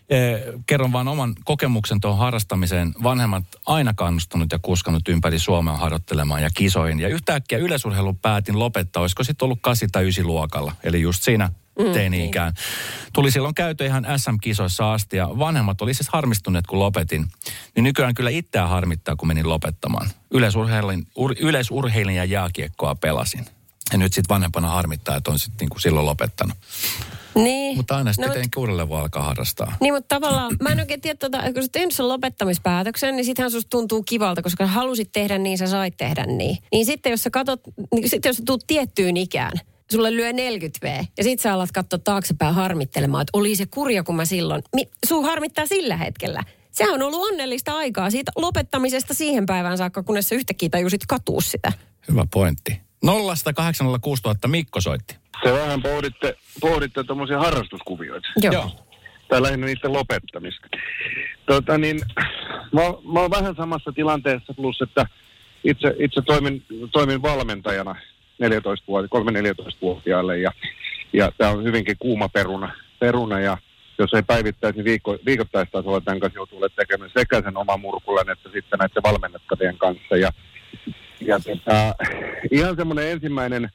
eh, 0.10 0.42
kerron 0.66 0.92
vaan 0.92 1.08
oman 1.08 1.36
kokemuksen 1.44 2.02
tuohon 2.02 2.20
harrastamiseen. 2.20 2.94
Vanhemmat 3.04 3.44
aina 3.66 3.94
kannustunut 3.94 4.52
ja 4.52 4.60
kuskannut 4.62 5.08
ympäri 5.08 5.40
Suomea 5.40 5.78
harjoittelemaan 5.78 6.44
ja 6.44 6.50
kisoihin. 6.54 7.00
Ja 7.00 7.08
yhtäkkiä 7.08 7.58
yleisurheilun 7.58 8.18
päätin 8.18 8.60
lopettaa, 8.60 9.02
olisiko 9.02 9.24
sitten 9.24 9.46
ollut 9.46 9.60
8 9.62 9.90
tai 9.92 10.04
9 10.04 10.28
luokalla. 10.28 10.76
Eli 10.84 11.02
just 11.02 11.24
siinä 11.24 11.52
mm, 11.80 11.94
teini-ikään. 11.94 12.54
Niin. 12.54 13.12
Tuli 13.14 13.32
silloin 13.32 13.56
käyty 13.56 13.86
ihan 13.86 14.06
SM-kisoissa 14.18 14.94
asti 14.94 15.18
ja 15.18 15.30
vanhemmat 15.40 15.82
oli 15.82 15.94
siis 15.94 16.10
harmistuneet, 16.10 16.68
kun 16.68 16.80
lopetin. 16.80 17.26
Niin 17.76 17.84
nykyään 17.84 18.14
kyllä 18.14 18.30
itseä 18.30 18.68
harmittaa, 18.68 19.16
kun 19.16 19.28
menin 19.28 19.50
lopettamaan. 19.50 20.10
Yleisurheilin, 20.32 21.08
ur, 21.18 21.36
yleisurheilin 21.40 22.16
ja 22.16 22.26
jääkiekkoa 22.26 22.96
pelasin. 22.96 23.46
Ja 23.92 23.98
nyt 23.98 24.14
sitten 24.14 24.36
vanhempana 24.36 24.68
harmittaa, 24.68 25.16
että 25.16 25.32
on 25.32 25.40
sitten 25.40 25.58
niinku 25.60 25.80
silloin 25.80 26.06
lopettanut. 26.06 26.58
Niin. 27.36 27.78
Mutta 27.78 27.98
aina 27.98 28.14
sitten 28.14 28.28
no, 28.28 28.34
tietenkin 28.34 28.60
uudelleen 28.60 28.90
voi 28.90 29.00
alkaa 29.02 29.24
harrastaa. 29.24 29.76
Niin, 29.82 29.94
mutta 29.94 30.16
tavallaan, 30.16 30.56
mä 30.62 30.70
en 30.70 30.80
oikein 30.80 31.02
tiedä, 31.02 31.18
tota, 31.18 31.54
kun 31.54 31.64
sä 31.64 31.70
tehnyt 31.72 31.96
sen 31.96 32.08
lopettamispäätöksen, 32.08 33.16
niin 33.16 33.26
sittenhän 33.26 33.52
susta 33.52 33.70
tuntuu 33.70 34.04
kivalta, 34.04 34.42
koska 34.42 34.68
halusit 34.68 35.10
tehdä 35.12 35.38
niin, 35.38 35.58
sä 35.58 35.68
sait 35.68 35.98
tehdä 35.98 36.26
niin. 36.26 36.58
Niin 36.72 36.86
sitten 36.86 37.10
jos 37.10 37.24
sä 37.24 37.30
katot, 37.30 37.62
niin 37.94 38.10
sitten 38.10 38.30
jos 38.30 38.38
sä 38.38 38.44
tuut 38.46 38.64
tiettyyn 38.68 39.18
ikään, 39.18 39.52
sulle 39.92 40.16
lyö 40.16 40.34
40 40.34 40.80
V. 40.88 41.04
Ja 41.18 41.24
sit 41.24 41.40
sä 41.40 41.54
alat 41.54 41.72
katsoa 41.72 42.00
taaksepäin 42.00 42.56
harmittelemaan, 42.56 43.22
että 43.22 43.38
oli 43.38 43.56
se 43.56 43.66
kurja, 43.66 44.04
kun 44.04 44.16
mä 44.16 44.26
silloin. 44.26 44.64
Mi- 44.76 44.90
suu 45.08 45.24
harmittaa 45.24 45.66
sillä 45.66 45.98
hetkellä. 45.98 46.44
Sehän 46.72 46.94
on 46.94 47.04
ollut 47.04 47.32
onnellista 47.32 47.78
aikaa 47.78 48.10
siitä 48.10 48.32
lopettamisesta 48.36 49.14
siihen 49.14 49.46
päivään 49.46 49.78
saakka, 49.78 50.04
kunnes 50.04 50.30
sä 50.30 50.36
yhtäkkiä 50.36 50.70
tajusit 50.70 51.02
katua 51.08 51.42
sitä. 51.42 51.72
Hyvä 52.12 52.26
pointti. 52.34 52.82
0806 53.56 54.22
000 54.26 54.36
Mikko 54.48 54.82
soitti. 54.82 55.16
Se 55.44 55.54
vähän 55.54 55.82
pohditte, 55.82 56.36
pohditte 56.62 57.04
tuommoisia 57.04 57.40
harrastuskuvioita. 57.40 58.28
Joo. 58.42 58.54
Joo. 58.54 58.72
Tai 59.30 59.42
lähinnä 59.42 59.66
niiden 59.66 59.94
lopettamista. 59.94 60.68
Tota 61.46 61.78
niin, 61.78 62.00
mä, 62.74 62.82
mä 63.14 63.20
oon 63.20 63.32
vähän 63.32 63.56
samassa 63.56 63.92
tilanteessa, 63.92 64.54
plus 64.54 64.82
että 64.82 65.06
itse, 65.64 65.96
itse 66.00 66.22
toimin, 66.22 66.66
toimin 66.92 67.22
valmentajana 67.22 67.96
14 67.96 68.19
3-14-vuotiaille 68.42 70.38
ja, 70.38 70.52
ja 71.14 71.32
tämä 71.38 71.52
on 71.52 71.64
hyvinkin 71.64 71.96
kuuma 72.00 72.30
peruna, 72.30 72.72
peruna 73.00 73.40
ja 73.40 73.58
jos 74.00 74.14
ei 74.14 74.24
päivittäisi 74.24 74.84
viikko, 74.84 75.18
viikoittaistasolla 75.26 76.02
tämän 76.02 76.20
kanssa 76.20 76.38
joutuu 76.38 76.70
tekemään 76.76 77.12
sekä 77.18 77.42
sen 77.42 77.58
oman 77.58 77.80
murkullen 77.80 78.30
että 78.30 78.50
sitten 78.54 78.80
näiden 78.80 79.04
valmennettavien 79.04 79.78
kanssa. 79.78 80.16
Ja, 80.18 80.32
ja 81.22 81.40
tota, 81.40 81.96
ihan 82.52 82.76
semmoinen 82.76 83.12
ensimmäinen 83.12 83.70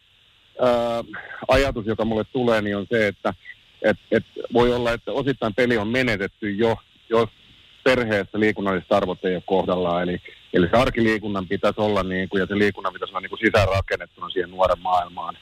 ää, 0.60 1.04
ajatus, 1.48 1.86
joka 1.86 2.04
mulle 2.04 2.24
tulee, 2.24 2.62
niin 2.62 2.76
on 2.76 2.86
se, 2.90 3.06
että 3.06 3.34
et, 3.82 3.96
et 4.10 4.24
voi 4.52 4.74
olla, 4.74 4.92
että 4.92 5.12
osittain 5.12 5.54
peli 5.54 5.76
on 5.76 5.88
menetetty 5.88 6.50
jo, 6.50 6.76
jos 7.08 7.28
perheessä 7.84 8.40
liikunnalliset 8.40 8.92
arvot 8.92 9.24
ei 9.24 9.34
ole 9.34 9.42
kohdallaan. 9.46 10.02
Eli, 10.02 10.20
eli 10.54 10.68
se 10.70 10.76
arkiliikunnan 10.76 11.48
pitäisi 11.48 11.80
olla 11.80 12.02
niin 12.02 12.28
kuin, 12.28 12.40
ja 12.40 12.46
se 12.46 12.58
liikunnan 12.58 12.92
pitäisi 12.92 13.12
olla 13.12 13.20
niin 13.20 13.30
kuin 13.30 13.40
sisäänrakennettuna 13.46 14.30
siihen 14.30 14.50
nuoren 14.50 14.82
maailmaan. 14.82 15.36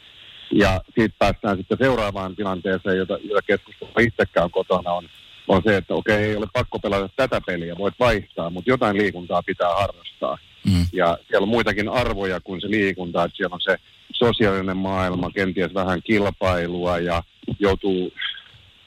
Ja 0.53 0.81
siitä 0.95 1.15
päästään 1.19 1.57
sitten 1.57 1.79
seuraavaan 1.79 2.37
tilanteeseen, 2.37 2.97
jota, 2.97 3.19
jota 3.25 3.43
keskustelua 3.47 4.01
itsekään 4.01 4.51
kotona 4.51 4.93
on, 4.93 5.09
on 5.49 5.63
se, 5.65 5.77
että 5.77 5.95
okei, 5.95 6.25
ei 6.25 6.37
ole 6.37 6.47
pakko 6.53 6.79
pelata 6.79 7.09
tätä 7.17 7.41
peliä, 7.47 7.79
voit 7.79 7.95
vaihtaa, 8.01 8.51
mutta 8.51 8.71
jotain 8.71 8.99
liikuntaa 8.99 9.43
pitää 9.43 9.75
harrastaa. 9.75 10.39
Mm. 10.67 10.87
Ja 10.93 11.19
siellä 11.29 11.45
on 11.45 11.49
muitakin 11.49 11.89
arvoja 11.89 12.41
kuin 12.41 12.61
se 12.61 12.71
liikunta, 12.71 13.25
että 13.25 13.37
siellä 13.37 13.55
on 13.55 13.61
se 13.61 13.77
sosiaalinen 14.13 14.77
maailma, 14.77 15.31
kenties 15.31 15.75
vähän 15.75 16.03
kilpailua 16.03 16.99
ja 16.99 17.23
joutuu 17.59 18.13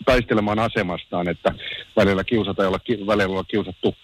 taistelemaan 0.05 0.59
asemastaan, 0.59 1.27
että 1.27 1.53
välillä 1.95 2.23
kiusata 2.23 2.67
olla, 2.67 2.79
välillä 3.07 3.33
olla 3.33 3.43
kiusattu 3.43 3.95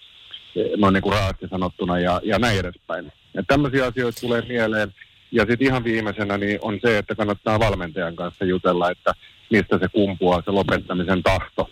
noin 0.76 0.94
niin 0.94 1.02
kuin 1.02 1.12
raasti 1.12 1.48
sanottuna 1.48 1.98
ja, 1.98 2.20
ja 2.24 2.38
näin 2.38 2.58
edespäin. 2.58 3.12
Ja 3.34 3.42
tämmöisiä 3.42 3.86
asioita 3.86 4.20
tulee 4.20 4.42
mieleen. 4.48 4.94
Ja 5.32 5.42
sitten 5.42 5.66
ihan 5.66 5.84
viimeisenä 5.84 6.38
niin 6.38 6.58
on 6.62 6.78
se, 6.82 6.98
että 6.98 7.14
kannattaa 7.14 7.60
valmentajan 7.60 8.16
kanssa 8.16 8.44
jutella, 8.44 8.90
että 8.90 9.14
mistä 9.50 9.78
se 9.78 9.88
kumpuaa, 9.88 10.42
se 10.44 10.50
lopettamisen 10.50 11.22
tahto. 11.22 11.70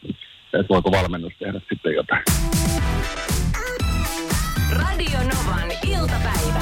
Että 0.53 0.69
voiko 0.69 0.91
valmennus 0.91 1.33
tehdä 1.39 1.61
sitten 1.69 1.95
jotain. 1.95 2.23
Radio 4.73 5.19
Novan 5.19 5.71
iltapäivä. 5.89 6.61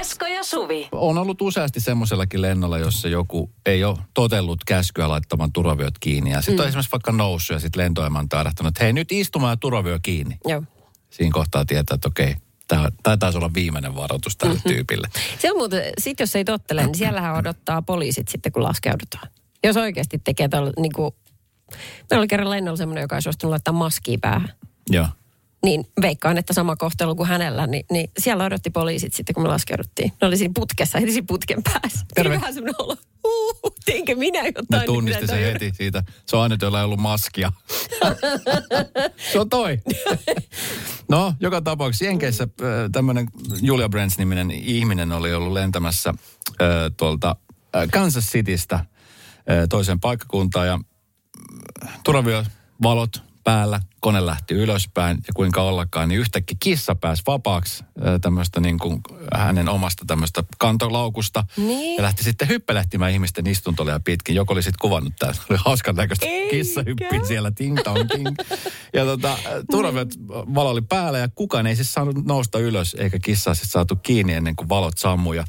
Esko 0.00 0.26
ja 0.26 0.42
Suvi. 0.44 0.88
On 0.92 1.18
ollut 1.18 1.42
useasti 1.42 1.80
semmoisellakin 1.80 2.42
lennolla, 2.42 2.78
jossa 2.78 3.08
joku 3.08 3.50
ei 3.66 3.84
ole 3.84 3.98
totellut 4.14 4.64
käskyä 4.66 5.08
laittamaan 5.08 5.52
turvavyöt 5.52 5.94
kiinni. 6.00 6.30
Ja 6.30 6.40
sitten 6.40 6.56
mm. 6.56 6.60
on 6.60 6.68
esimerkiksi 6.68 6.92
vaikka 6.92 7.12
noussut 7.12 7.54
ja 7.54 7.60
sitten 7.60 7.82
lentoeman 7.82 8.28
tarttunut, 8.28 8.68
että 8.68 8.84
hei 8.84 8.92
nyt 8.92 9.12
istumaan 9.12 9.52
ja 9.52 9.56
turvavyö 9.56 9.98
kiinni. 10.02 10.38
Joo. 10.48 10.62
Siinä 11.10 11.32
kohtaa 11.32 11.64
tietää, 11.64 11.94
että 11.94 12.08
okei, 12.08 12.36
tämä, 12.68 12.88
tämä 13.02 13.16
taisi 13.16 13.38
olla 13.38 13.54
viimeinen 13.54 13.96
varoitus 13.96 14.36
tälle 14.36 14.54
mm-hmm. 14.54 14.72
tyypille. 14.74 15.08
Se 15.38 15.50
on 15.50 15.58
muuten, 15.58 15.82
sit 15.98 16.20
jos 16.20 16.36
ei 16.36 16.44
tottele, 16.44 16.86
niin 16.86 16.94
siellähän 16.94 17.36
odottaa 17.36 17.82
poliisit 17.82 18.28
sitten, 18.28 18.52
kun 18.52 18.62
laskeudutaan. 18.62 19.28
Jos 19.64 19.76
oikeasti 19.76 20.18
tekee 20.24 20.48
tällä, 20.48 20.72
niin 20.78 20.92
kuin, 20.92 21.14
meillä 22.10 22.20
oli 22.20 22.28
kerran 22.28 22.50
lennolla 22.50 22.76
semmoinen, 22.76 23.02
joka 23.02 23.16
ei 23.16 23.22
suostunut 23.22 23.50
laittaa 23.50 23.74
maskia 23.74 24.18
päähän. 24.20 24.52
Joo 24.90 25.06
niin 25.62 25.86
veikkaan, 26.02 26.38
että 26.38 26.52
sama 26.52 26.76
kohtelu 26.76 27.14
kuin 27.14 27.28
hänellä, 27.28 27.66
niin, 27.66 27.86
niin 27.90 28.10
siellä 28.18 28.44
odotti 28.44 28.70
poliisit 28.70 29.14
sitten, 29.14 29.34
kun 29.34 29.42
me 29.42 29.48
laskeuduttiin. 29.48 30.12
Ne 30.20 30.28
oli 30.28 30.36
siinä 30.36 30.52
putkessa, 30.54 31.00
heti 31.00 31.12
siinä 31.12 31.26
putken 31.28 31.62
päässä. 31.62 32.06
Terve. 32.14 32.34
vähän 32.34 32.54
semmoinen 32.54 32.74
olo, 32.78 32.96
uh, 33.24 33.74
teinkö 33.84 34.16
minä 34.16 34.42
jotain? 34.46 34.80
Ne 34.80 34.86
tunnisti 34.86 35.26
sen 35.26 35.52
heti 35.52 35.72
siitä. 35.74 36.02
Se 36.26 36.36
on 36.36 36.42
aina, 36.42 36.56
jolla 36.62 36.78
ei 36.78 36.84
ollut 36.84 37.00
maskia. 37.00 37.52
se 39.32 39.40
on 39.40 39.48
toi. 39.48 39.78
no, 41.10 41.34
joka 41.40 41.60
tapauksessa 41.60 42.04
Jenkeissä 42.04 42.44
äh, 42.44 42.68
tämmöinen 42.92 43.26
Julia 43.62 43.88
Brands-niminen 43.88 44.50
ihminen 44.50 45.12
oli 45.12 45.34
ollut 45.34 45.52
lentämässä 45.52 46.10
äh, 46.10 46.66
tuolta 46.96 47.36
äh, 47.76 47.88
Kansas 47.92 48.26
Citystä 48.26 48.84
toiseen 49.68 50.00
paikkakuntaan 50.00 50.66
ja 50.66 50.80
turvavio 52.04 52.44
valot 52.82 53.22
päällä, 53.44 53.80
kone 54.00 54.26
lähti 54.26 54.54
ylöspäin 54.54 55.16
ja 55.16 55.32
kuinka 55.34 55.62
ollakaan, 55.62 56.08
niin 56.08 56.20
yhtäkkiä 56.20 56.56
kissa 56.60 56.94
pääsi 56.94 57.22
vapaaksi 57.26 57.84
tämmöistä 58.20 58.60
niin 58.60 58.78
kuin 58.78 59.00
hänen 59.34 59.68
omasta 59.68 60.04
tämmöistä 60.06 60.44
kantolaukusta. 60.58 61.44
Niin. 61.56 61.96
Ja 61.96 62.02
lähti 62.02 62.24
sitten 62.24 62.48
hyppelehtimään 62.48 63.12
ihmisten 63.12 63.46
istuntolia 63.46 64.00
pitkin. 64.00 64.34
Joku 64.34 64.52
oli 64.52 64.62
sitten 64.62 64.80
kuvannut 64.80 65.12
tämän. 65.18 65.34
Oli 65.50 65.58
hauskan 65.64 65.96
näköistä. 65.96 66.26
Kissa 66.50 66.82
hyppi 66.86 67.26
siellä 67.26 67.50
ting 67.50 67.78
tong 67.84 68.08
ting. 68.08 68.28
Ja 68.94 69.04
tota, 69.04 69.38
turvet 69.70 70.08
valo 70.28 70.70
oli 70.70 70.82
päällä 70.82 71.18
ja 71.18 71.28
kukaan 71.34 71.66
ei 71.66 71.76
siis 71.76 71.92
saanut 71.92 72.24
nousta 72.24 72.58
ylös 72.58 72.94
eikä 72.94 73.18
kissaa 73.18 73.54
siis 73.54 73.72
saatu 73.72 73.96
kiinni 73.96 74.32
ennen 74.32 74.56
kuin 74.56 74.68
valot 74.68 74.98
sammui. 74.98 75.36
Ja 75.36 75.44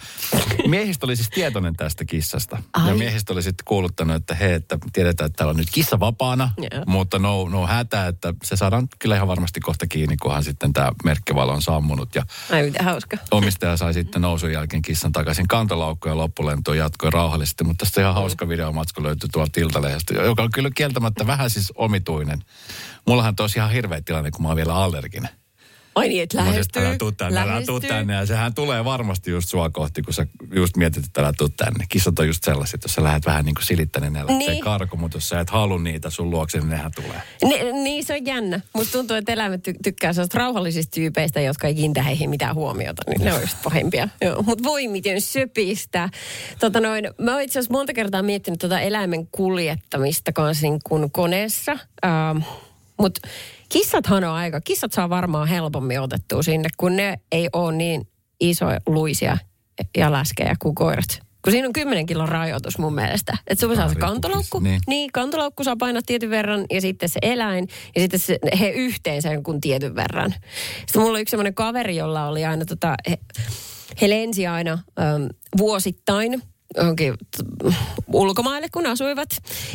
miehistä 0.67 1.05
oli 1.05 1.15
siis 1.15 1.29
tietoinen 1.29 1.75
tästä 1.75 2.05
kissasta. 2.05 2.63
Ai. 2.73 2.89
Ja 2.89 2.95
miehistä 2.95 3.33
oli 3.33 3.43
sitten 3.43 3.65
kuuluttanut, 3.65 4.15
että 4.15 4.35
hei, 4.35 4.53
että 4.53 4.77
tiedetään, 4.93 5.25
että 5.25 5.37
täällä 5.37 5.51
on 5.51 5.57
nyt 5.57 5.71
kissa 5.71 5.99
vapaana, 5.99 6.51
yeah. 6.59 6.87
mutta 6.87 7.19
no, 7.19 7.49
no 7.49 7.67
hätä, 7.67 8.07
että 8.07 8.33
se 8.43 8.55
saadaan 8.55 8.87
kyllä 8.99 9.15
ihan 9.15 9.27
varmasti 9.27 9.59
kohta 9.59 9.87
kiinni, 9.87 10.17
kunhan 10.17 10.43
sitten 10.43 10.73
tämä 10.73 10.91
merkkivalo 11.03 11.53
on 11.53 11.61
sammunut. 11.61 12.15
Ja 12.15 12.23
Ai 12.51 12.63
mitä 12.63 12.83
hauska. 12.83 13.17
Omistaja 13.31 13.77
sai 13.77 13.93
sitten 13.93 14.21
nousun 14.21 14.51
jälkeen 14.51 14.81
kissan 14.81 15.11
takaisin 15.11 15.47
kantolaukkoon 15.47 16.11
ja 16.11 16.17
loppulento 16.17 16.73
jatkoi 16.73 17.11
rauhallisesti. 17.11 17.63
Mutta 17.63 17.85
tästä 17.85 18.01
ihan 18.01 18.13
hauska 18.13 18.49
videomatsku 18.49 19.03
löytyi 19.03 19.29
tuolta 19.29 19.59
Iltalehdestä, 19.59 20.13
joka 20.13 20.43
on 20.43 20.51
kyllä 20.51 20.69
kieltämättä 20.75 21.27
vähän 21.27 21.49
siis 21.49 21.73
omituinen. 21.75 22.43
Mullahan 23.07 23.35
tosi 23.35 23.59
ihan 23.59 23.71
hirveä 23.71 24.01
tilanne, 24.01 24.31
kun 24.31 24.41
mä 24.41 24.47
oon 24.47 24.57
vielä 24.57 24.75
allerginen. 24.75 25.40
Ai 25.95 26.07
niin, 26.07 26.23
että 26.23 26.37
lähestyy. 26.37 26.85
Älä 26.85 26.97
tuu 26.97 27.11
tänne, 27.11 27.39
älä 27.39 27.61
tuu 27.65 27.79
tänne. 27.79 28.13
Ja 28.13 28.25
sehän 28.25 28.53
tulee 28.53 28.85
varmasti 28.85 29.31
just 29.31 29.49
sua 29.49 29.69
kohti, 29.69 30.01
kun 30.01 30.13
sä 30.13 30.27
just 30.53 30.77
mietit, 30.77 31.05
että 31.05 31.21
älä 31.21 31.33
tuu 31.37 31.49
tänne. 31.49 31.85
Kissat 31.89 32.19
on 32.19 32.27
just 32.27 32.43
sellaiset, 32.43 32.73
että 32.73 32.85
jos 32.85 32.95
sä 32.95 33.03
lähdet 33.03 33.25
vähän 33.25 33.45
niin 33.45 33.55
kuin 33.55 33.65
silittämään, 33.65 34.13
niin 34.13 34.23
ne 34.23 34.33
lähtee 34.33 34.53
niin. 34.53 34.63
karku, 34.63 34.97
mutta 34.97 35.17
jos 35.17 35.29
sä 35.29 35.39
et 35.39 35.49
halua 35.49 35.79
niitä 35.79 36.09
sun 36.09 36.29
luokse, 36.29 36.57
niin 36.57 36.69
nehän 36.69 36.91
tulee. 36.95 37.21
Ne, 37.43 37.71
niin, 37.83 38.05
se 38.05 38.13
on 38.13 38.25
jännä. 38.25 38.61
Musta 38.73 38.91
tuntuu, 38.91 39.17
että 39.17 39.33
eläimet 39.33 39.67
ty- 39.67 39.79
tykkää 39.83 40.13
sellaista 40.13 40.37
rauhallisista 40.37 40.91
tyypeistä, 40.91 41.41
jotka 41.41 41.67
ei 41.67 41.75
kiinnitä 41.75 42.03
heihin 42.03 42.29
mitään 42.29 42.55
huomiota. 42.55 43.01
Niin 43.07 43.25
ne 43.25 43.33
on 43.33 43.41
just 43.41 43.57
pahimpia. 43.63 44.09
Mutta 44.45 44.63
voi 44.63 44.87
miten 44.87 45.21
söpistä. 45.21 46.09
Tota 46.59 46.79
noin, 46.79 47.09
mä 47.17 47.31
oon 47.31 47.41
itse 47.41 47.59
asiassa 47.59 47.73
monta 47.73 47.93
kertaa 47.93 48.21
miettinyt 48.21 48.59
tota 48.59 48.79
eläimen 48.79 49.27
kuljettamista 49.27 50.33
kanssa 50.33 50.67
niin 50.67 50.79
kuin 50.83 51.11
koneessa. 51.11 51.71
Ähm, 52.05 52.37
mutta 52.97 53.27
Kissathan 53.71 54.23
on 54.23 54.33
aika, 54.33 54.61
kissat 54.61 54.91
saa 54.91 55.09
varmaan 55.09 55.47
helpommin 55.47 56.01
otettua 56.01 56.43
sinne, 56.43 56.69
kun 56.77 56.95
ne 56.95 57.19
ei 57.31 57.49
ole 57.53 57.75
niin 57.75 58.07
isoja 58.39 58.79
luisia 58.85 59.37
ja 59.97 60.11
läskejä 60.11 60.55
kuin 60.61 60.75
koirat. 60.75 61.19
Kun 61.41 61.51
siinä 61.51 61.67
on 61.67 61.73
10 61.73 62.05
kilon 62.05 62.29
rajoitus 62.29 62.77
mun 62.77 62.95
mielestä. 62.95 63.37
Että 63.47 63.67
sun 63.67 63.75
saa 63.75 63.89
se 63.89 63.95
kantolaukku. 63.95 64.59
Niin. 64.59 64.81
niin, 64.87 65.11
kantolaukku 65.11 65.63
saa 65.63 65.75
painaa 65.75 66.01
tietyn 66.05 66.29
verran 66.29 66.65
ja 66.69 66.81
sitten 66.81 67.09
se 67.09 67.19
eläin 67.21 67.67
ja 67.95 68.01
sitten 68.01 68.19
se, 68.19 68.39
he 68.59 68.69
yhteen 68.69 69.21
sen 69.21 69.43
kun 69.43 69.61
tietyn 69.61 69.95
verran. 69.95 70.35
Sitten 70.85 71.01
mulla 71.01 71.11
oli 71.11 71.21
yksi 71.21 71.31
semmoinen 71.31 71.53
kaveri, 71.53 71.95
jolla 71.95 72.27
oli 72.27 72.45
aina 72.45 72.65
tota, 72.65 72.95
he, 73.09 73.17
he 74.01 74.09
lensi 74.09 74.47
aina 74.47 74.71
äm, 74.71 75.27
vuosittain 75.57 76.41
johonkin 76.77 77.13
ulkomaille, 78.13 78.67
kun 78.69 78.85
asuivat. 78.85 79.29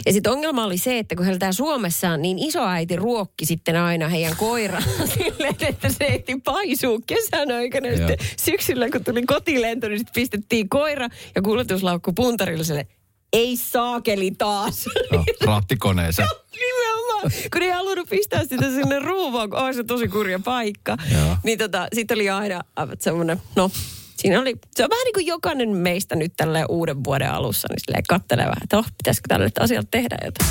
Ja 0.06 0.12
sitten 0.12 0.32
ongelma 0.32 0.64
oli 0.64 0.78
se, 0.78 0.98
että 0.98 1.16
kun 1.16 1.24
heillä 1.24 1.38
tää 1.38 1.52
Suomessa 1.52 2.16
niin 2.16 2.38
isoäiti 2.38 2.96
ruokki 2.96 3.46
sitten 3.46 3.76
aina 3.76 4.08
heidän 4.08 4.36
koiraa 4.36 4.80
silleen, 5.14 5.54
että 5.60 5.88
se 5.88 6.04
ehti 6.04 6.40
paisuu 6.44 7.02
kesän 7.06 7.50
aikana. 7.50 7.88
Ja 7.88 7.96
sitten 7.96 8.18
syksyllä, 8.38 8.90
kun 8.90 9.04
tuli 9.04 9.22
kotilento, 9.22 9.88
niin 9.88 9.98
sitten 9.98 10.14
pistettiin 10.14 10.68
koira 10.68 11.08
ja 11.34 11.42
kuljetuslaukku 11.42 12.12
puntarilliselle. 12.12 12.86
Ei 13.32 13.56
saakeli 13.56 14.30
taas. 14.30 14.84
No, 15.12 15.24
rattikoneeseen. 15.44 16.28
Nimenomaan, 16.60 17.32
kun 17.52 17.62
ei 17.62 17.70
halunnut 17.70 18.08
pistää 18.08 18.44
sitä 18.44 18.70
sinne 18.70 18.98
ruuvaan, 18.98 19.50
kun 19.50 19.58
on 19.58 19.74
se 19.74 19.84
tosi 19.84 20.08
kurja 20.08 20.38
paikka. 20.38 20.96
Joo. 21.12 21.36
Niin 21.42 21.58
tota, 21.58 21.88
sitten 21.94 22.14
oli 22.14 22.30
aina 22.30 22.60
semmoinen, 22.98 23.42
no 23.56 23.70
siinä 24.16 24.40
oli, 24.40 24.56
se 24.74 24.84
on 24.84 24.90
vähän 24.90 25.04
niin 25.04 25.14
kuin 25.14 25.26
jokainen 25.26 25.68
meistä 25.68 26.16
nyt 26.16 26.32
tälle 26.36 26.64
uuden 26.68 27.04
vuoden 27.04 27.30
alussa, 27.30 27.68
niin 27.70 27.80
silleen 27.86 28.04
kattelee 28.08 28.44
vähän, 28.44 28.62
että 28.62 28.78
oh, 28.78 28.86
pitäisikö 28.98 29.28
tälle 29.28 29.50
asialle 29.60 29.88
tehdä 29.90 30.16
jotain. 30.24 30.50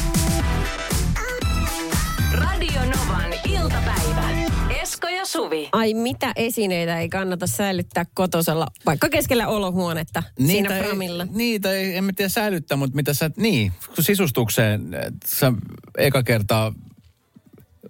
Radio 2.33 2.79
Novan 2.79 3.33
iltapäivä. 3.49 4.29
Esko 4.81 5.07
ja 5.07 5.25
Suvi. 5.25 5.69
Ai 5.71 5.93
mitä 5.93 6.33
esineitä 6.35 6.99
ei 6.99 7.09
kannata 7.09 7.47
säilyttää 7.47 8.05
kotosella, 8.13 8.67
vaikka 8.85 9.09
keskellä 9.09 9.47
olohuonetta 9.47 10.23
niitä 10.39 10.69
siinä 10.69 10.83
framilla? 10.83 11.23
Ei, 11.23 11.29
niitä 11.33 11.71
ei, 11.71 11.97
en 11.97 12.15
tiedä 12.15 12.29
säilyttää, 12.29 12.77
mutta 12.77 12.95
mitä 12.95 13.13
sä, 13.13 13.31
niin, 13.37 13.71
kun 13.95 14.03
sisustukseen, 14.03 14.89
sä 15.25 15.53
eka 15.97 16.23
kertaa 16.23 16.73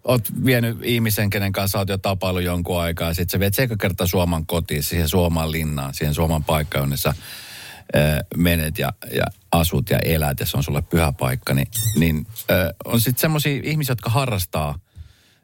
oot 0.06 0.46
vienyt 0.46 0.78
ihmisen, 0.84 1.30
kenen 1.30 1.52
kanssa 1.52 1.78
oot 1.78 1.90
jo 1.90 1.98
tapailu 1.98 2.40
jonkun 2.40 2.82
aikaa, 2.82 3.14
sit 3.14 3.30
sä 3.30 3.40
viet 3.40 3.54
sekä 3.54 3.76
kerta 3.82 4.08
Suomen 4.08 4.46
kotiin, 4.46 4.84
siihen 4.84 5.10
Suomen 5.10 5.52
linnaan, 5.52 5.94
siihen 5.94 6.14
Suomen 6.14 6.44
paikkaan, 6.44 6.98
sä 6.98 7.14
menet 8.36 8.80
ja, 8.80 8.94
ja 9.12 9.24
asut 9.52 9.90
ja 9.90 10.00
elät 10.00 10.40
ja 10.40 10.46
se 10.46 10.58
on 10.58 10.64
sulle 10.64 10.82
pyhä 10.82 11.12
paikka, 11.12 11.54
niin, 11.54 11.68
niin 11.96 12.28
äh, 12.52 12.58
on 12.86 13.02
sitten 13.02 13.22
semmoisia 13.22 13.62
ihmisiä, 13.64 13.92
jotka 13.92 14.10
harrastaa 14.10 14.80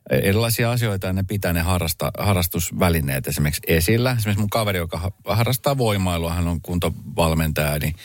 erilaisia 0.10 0.72
asioita 0.72 1.08
ja 1.08 1.14
ne 1.14 1.24
pitää 1.24 1.54
ne 1.54 1.62
harrasta, 1.62 2.12
harrastusvälineet 2.18 3.28
esimerkiksi 3.28 3.62
esillä. 3.68 4.12
Esimerkiksi 4.12 4.40
mun 4.40 4.50
kaveri, 4.50 4.80
joka 4.80 5.12
harrastaa 5.26 5.78
voimailua, 5.78 6.34
hän 6.34 6.48
on 6.48 6.62
kuntovalmentaja, 6.62 7.80
niin 7.80 7.96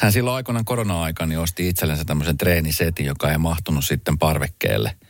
hän 0.00 0.12
silloin 0.12 0.36
aikoinaan 0.36 0.64
korona-aikana 0.64 1.28
niin 1.28 1.38
osti 1.38 1.68
itsellensä 1.68 2.04
tämmöisen 2.04 2.38
treenisetin, 2.38 3.06
joka 3.06 3.30
ei 3.30 3.38
mahtunut 3.38 3.84
sitten 3.84 4.18
parvekkeelle– 4.18 4.96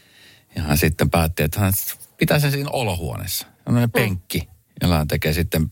ja 0.56 0.62
hän 0.62 0.78
sitten 0.78 1.10
päätti, 1.10 1.42
että 1.42 1.60
hän 1.60 1.72
pitää 2.16 2.38
sen 2.38 2.52
siinä 2.52 2.70
olohuoneessa. 2.70 3.46
On 3.66 3.74
mm. 3.74 3.90
penkki, 3.90 4.48
jolla 4.82 4.98
hän 4.98 5.08
tekee 5.08 5.32
sitten 5.32 5.70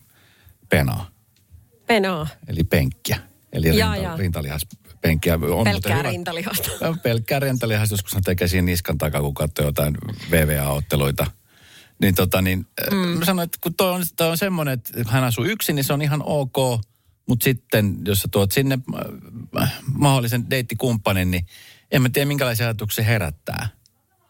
penaa. 0.69 1.09
Penaa. 1.87 2.27
Eli 2.47 2.63
penkkiä. 2.63 3.17
Eli 3.53 3.71
rinta, 3.71 3.95
ja. 3.95 4.17
rintalihaspenkkiä. 4.17 5.33
On 5.33 5.63
pelkkää 5.63 6.01
rintalihasta. 6.01 6.71
Pelkkää 7.03 7.39
rintalihasta, 7.39 7.93
joskus 7.93 8.13
hän 8.13 8.23
tekee 8.23 8.47
siinä 8.47 8.65
niskan 8.65 8.97
takaa, 8.97 9.21
kun 9.21 9.33
katsoo 9.33 9.65
jotain 9.65 9.97
VVA-otteluita. 10.31 11.31
Niin 12.01 12.15
tota 12.15 12.41
niin, 12.41 12.67
mm. 12.91 12.97
mä 12.97 13.25
sanoin, 13.25 13.45
että 13.45 13.57
kun 13.61 13.75
toi 13.75 13.91
on, 13.91 14.03
toi 14.15 14.29
on 14.29 14.37
semmoinen, 14.37 14.73
että 14.73 15.03
hän 15.07 15.23
asuu 15.23 15.45
yksin, 15.45 15.75
niin 15.75 15.83
se 15.83 15.93
on 15.93 16.01
ihan 16.01 16.21
ok. 16.25 16.57
Mutta 17.27 17.43
sitten, 17.43 17.97
jos 18.05 18.21
sä 18.21 18.27
tuot 18.31 18.51
sinne 18.51 18.79
äh, 19.61 19.73
mahdollisen 19.93 20.49
deittikumppanin, 20.49 21.31
niin 21.31 21.45
en 21.91 22.01
mä 22.01 22.09
tiedä, 22.09 22.25
minkälaisia 22.25 22.65
ajatuksia 22.65 23.05
herättää 23.05 23.69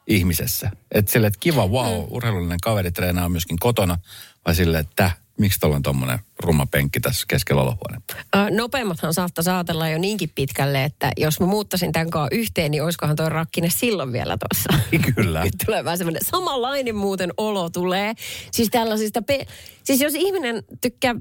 ihmisessä. 0.07 0.71
Että 0.91 1.11
sille, 1.11 1.27
että 1.27 1.39
kiva, 1.39 1.67
wow, 1.67 2.01
mm. 2.01 2.07
urheilullinen 2.09 2.59
kaveri 2.61 2.91
treenaa 2.91 3.29
myöskin 3.29 3.57
kotona, 3.59 3.97
vai 4.45 4.55
sille, 4.55 4.79
että 4.79 5.11
miksi 5.39 5.59
tuolla 5.59 5.75
on 5.75 5.83
tuommoinen 5.83 6.19
rumma 6.39 6.65
penkki 6.65 6.99
tässä 6.99 7.25
keskellä 7.27 7.61
olohuonetta? 7.61 8.15
nopeimmathan 8.51 9.13
saattaisi 9.13 9.49
ajatella 9.49 9.89
jo 9.89 9.97
niinkin 9.97 10.31
pitkälle, 10.35 10.83
että 10.83 11.11
jos 11.17 11.39
mä 11.39 11.45
muuttaisin 11.45 11.91
tämän 11.91 12.09
kanssa 12.09 12.35
yhteen, 12.35 12.71
niin 12.71 12.83
olisikohan 12.83 13.15
tuo 13.15 13.29
rakkine 13.29 13.69
silloin 13.69 14.13
vielä 14.13 14.37
tuossa. 14.37 14.83
Kyllä. 15.15 15.43
tulee 15.65 15.83
vähän 15.83 15.97
semmoinen 15.97 16.25
samanlainen 16.25 16.95
muuten 16.95 17.33
olo 17.37 17.69
tulee. 17.69 18.13
Siis 18.51 18.69
tällaisista, 18.71 19.21
pe- 19.21 19.47
siis 19.83 20.01
jos 20.01 20.13
ihminen 20.15 20.63
tykkää 20.81 21.15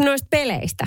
noista 0.00 0.26
peleistä, 0.30 0.84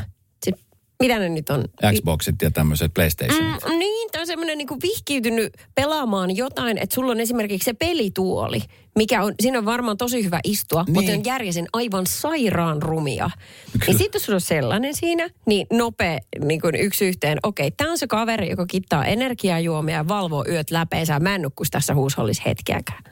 mitä 1.01 1.19
ne 1.19 1.29
nyt 1.29 1.49
on? 1.49 1.65
Xboxit 1.95 2.41
ja 2.41 2.51
tämmöiset 2.51 2.93
PlayStationit. 2.93 3.63
Mm, 3.65 3.79
niin, 3.79 4.09
tämä 4.11 4.21
on 4.21 4.27
semmoinen 4.27 4.57
niin 4.57 4.67
vihkiytynyt 4.81 5.53
pelaamaan 5.75 6.37
jotain, 6.37 6.77
että 6.77 6.95
sulla 6.95 7.11
on 7.11 7.19
esimerkiksi 7.19 7.65
se 7.65 7.73
pelituoli, 7.73 8.61
mikä 8.95 9.23
on, 9.23 9.33
siinä 9.39 9.57
on 9.57 9.65
varmaan 9.65 9.97
tosi 9.97 10.23
hyvä 10.23 10.39
istua, 10.43 10.83
niin. 10.83 10.93
mutta 10.93 11.11
on 11.11 11.25
järjesen 11.25 11.65
aivan 11.73 12.07
sairaan 12.07 12.81
rumia. 12.81 13.29
Kyllä. 13.71 13.85
Ja 13.87 13.93
sitten 13.97 14.19
jos 14.19 14.25
sulla 14.25 14.37
on 14.37 14.41
sellainen 14.41 14.95
siinä, 14.95 15.29
niin 15.45 15.67
nopea 15.73 16.19
niin 16.45 16.61
kuin 16.61 16.75
yksi 16.75 17.05
yhteen, 17.05 17.37
okei, 17.43 17.67
okay, 17.67 17.75
tämä 17.77 17.91
on 17.91 17.97
se 17.97 18.07
kaveri, 18.07 18.49
joka 18.49 18.65
kittaa 18.65 19.05
energiajuomia 19.05 19.95
ja 19.95 20.07
valvoo 20.07 20.45
yöt 20.49 20.71
läpeensä. 20.71 21.19
Mä 21.19 21.35
en 21.35 21.41
nukkuisi 21.41 21.71
tässä 21.71 21.93
huushollissa 21.93 22.43
hetkeäkään. 22.45 23.03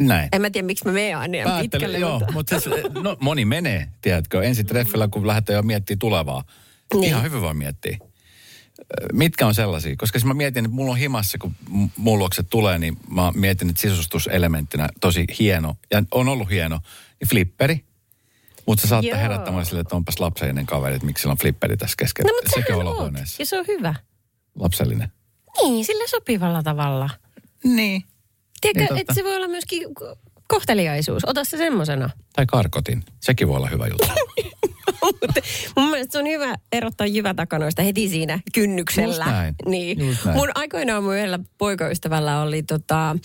Näin. 0.00 0.28
En 0.32 0.40
mä 0.40 0.50
tiedä, 0.50 0.66
miksi 0.66 0.84
mä 0.84 0.92
menen 0.92 1.18
aina 1.18 1.56
niin 1.56 1.70
pitkälle. 1.70 1.98
Joo, 1.98 2.18
mutta, 2.18 2.32
mutta 2.32 2.60
siis, 2.60 2.74
no, 3.02 3.16
moni 3.20 3.44
menee, 3.44 3.88
tiedätkö, 4.02 4.42
ensi 4.42 4.64
treffillä, 4.64 5.08
kun 5.08 5.26
lähdetään 5.26 5.56
jo 5.56 5.62
miettimään 5.62 5.98
tulevaa. 5.98 6.44
Niin. 7.00 7.08
Ihan 7.08 7.22
hyvin 7.22 7.40
voi 7.40 7.54
miettiä. 7.54 7.98
Mitkä 9.12 9.46
on 9.46 9.54
sellaisia? 9.54 9.96
Koska 9.98 10.18
siis 10.18 10.26
mä 10.26 10.34
mietin, 10.34 10.64
että 10.64 10.74
mulla 10.74 10.92
on 10.92 10.98
himassa, 10.98 11.38
kun 11.38 11.54
mun 11.96 12.18
luokse 12.18 12.42
tulee, 12.42 12.78
niin 12.78 12.96
mä 13.10 13.32
mietin, 13.34 13.70
että 13.70 13.82
sisustuselementtinä 13.82 14.88
tosi 15.00 15.24
hieno, 15.38 15.76
ja 15.90 16.02
on 16.10 16.28
ollut 16.28 16.50
hieno, 16.50 16.80
niin 17.20 17.28
flipperi. 17.28 17.84
Mutta 18.66 18.82
se 18.82 18.88
saattaa 18.88 19.18
herättämään 19.18 19.66
sille, 19.66 19.80
että 19.80 19.96
onpas 19.96 20.20
lapsellinen 20.20 20.66
kaveri, 20.66 20.94
että 20.94 21.06
miksi 21.06 21.22
sillä 21.22 21.32
on 21.32 21.38
flipperi 21.38 21.76
tässä 21.76 21.94
keskellä. 21.98 22.28
No, 22.28 22.36
mutta 22.36 22.50
sekin 22.54 22.74
on 22.74 23.14
Ja 23.38 23.46
se 23.46 23.58
on 23.58 23.64
hyvä. 23.68 23.94
Lapsellinen. 24.58 25.12
Niin, 25.62 25.84
sille 25.84 26.08
sopivalla 26.08 26.62
tavalla. 26.62 27.10
Niin. 27.64 28.02
Tiedätkö, 28.60 28.94
niin 28.94 29.00
että 29.00 29.14
se 29.14 29.24
voi 29.24 29.36
olla 29.36 29.48
myöskin 29.48 29.88
kohteliaisuus. 30.48 31.24
Ota 31.24 31.44
se 31.44 31.56
semmosena. 31.56 32.10
Tai 32.32 32.46
karkotin. 32.46 33.04
Sekin 33.20 33.48
voi 33.48 33.56
olla 33.56 33.68
hyvä 33.68 33.86
juttu. 33.86 34.06
mun 35.76 35.90
mielestä 35.90 36.12
se 36.12 36.18
on 36.18 36.26
hyvä 36.26 36.54
erottaa 36.72 37.06
jyvätakanoista 37.06 37.82
heti 37.82 38.08
siinä 38.08 38.40
kynnyksellä. 38.54 39.24
Just 39.24 39.26
näin. 39.26 39.54
Niin. 39.66 40.06
Just 40.06 40.24
näin. 40.24 40.36
Mun 40.36 40.50
aikoinaan 40.54 41.04
mun 41.04 41.16
yhdellä 41.16 41.38
poikaystävällä 41.58 42.42
oli 42.42 42.62
tota, 42.62 43.16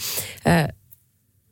äh, 0.47 0.67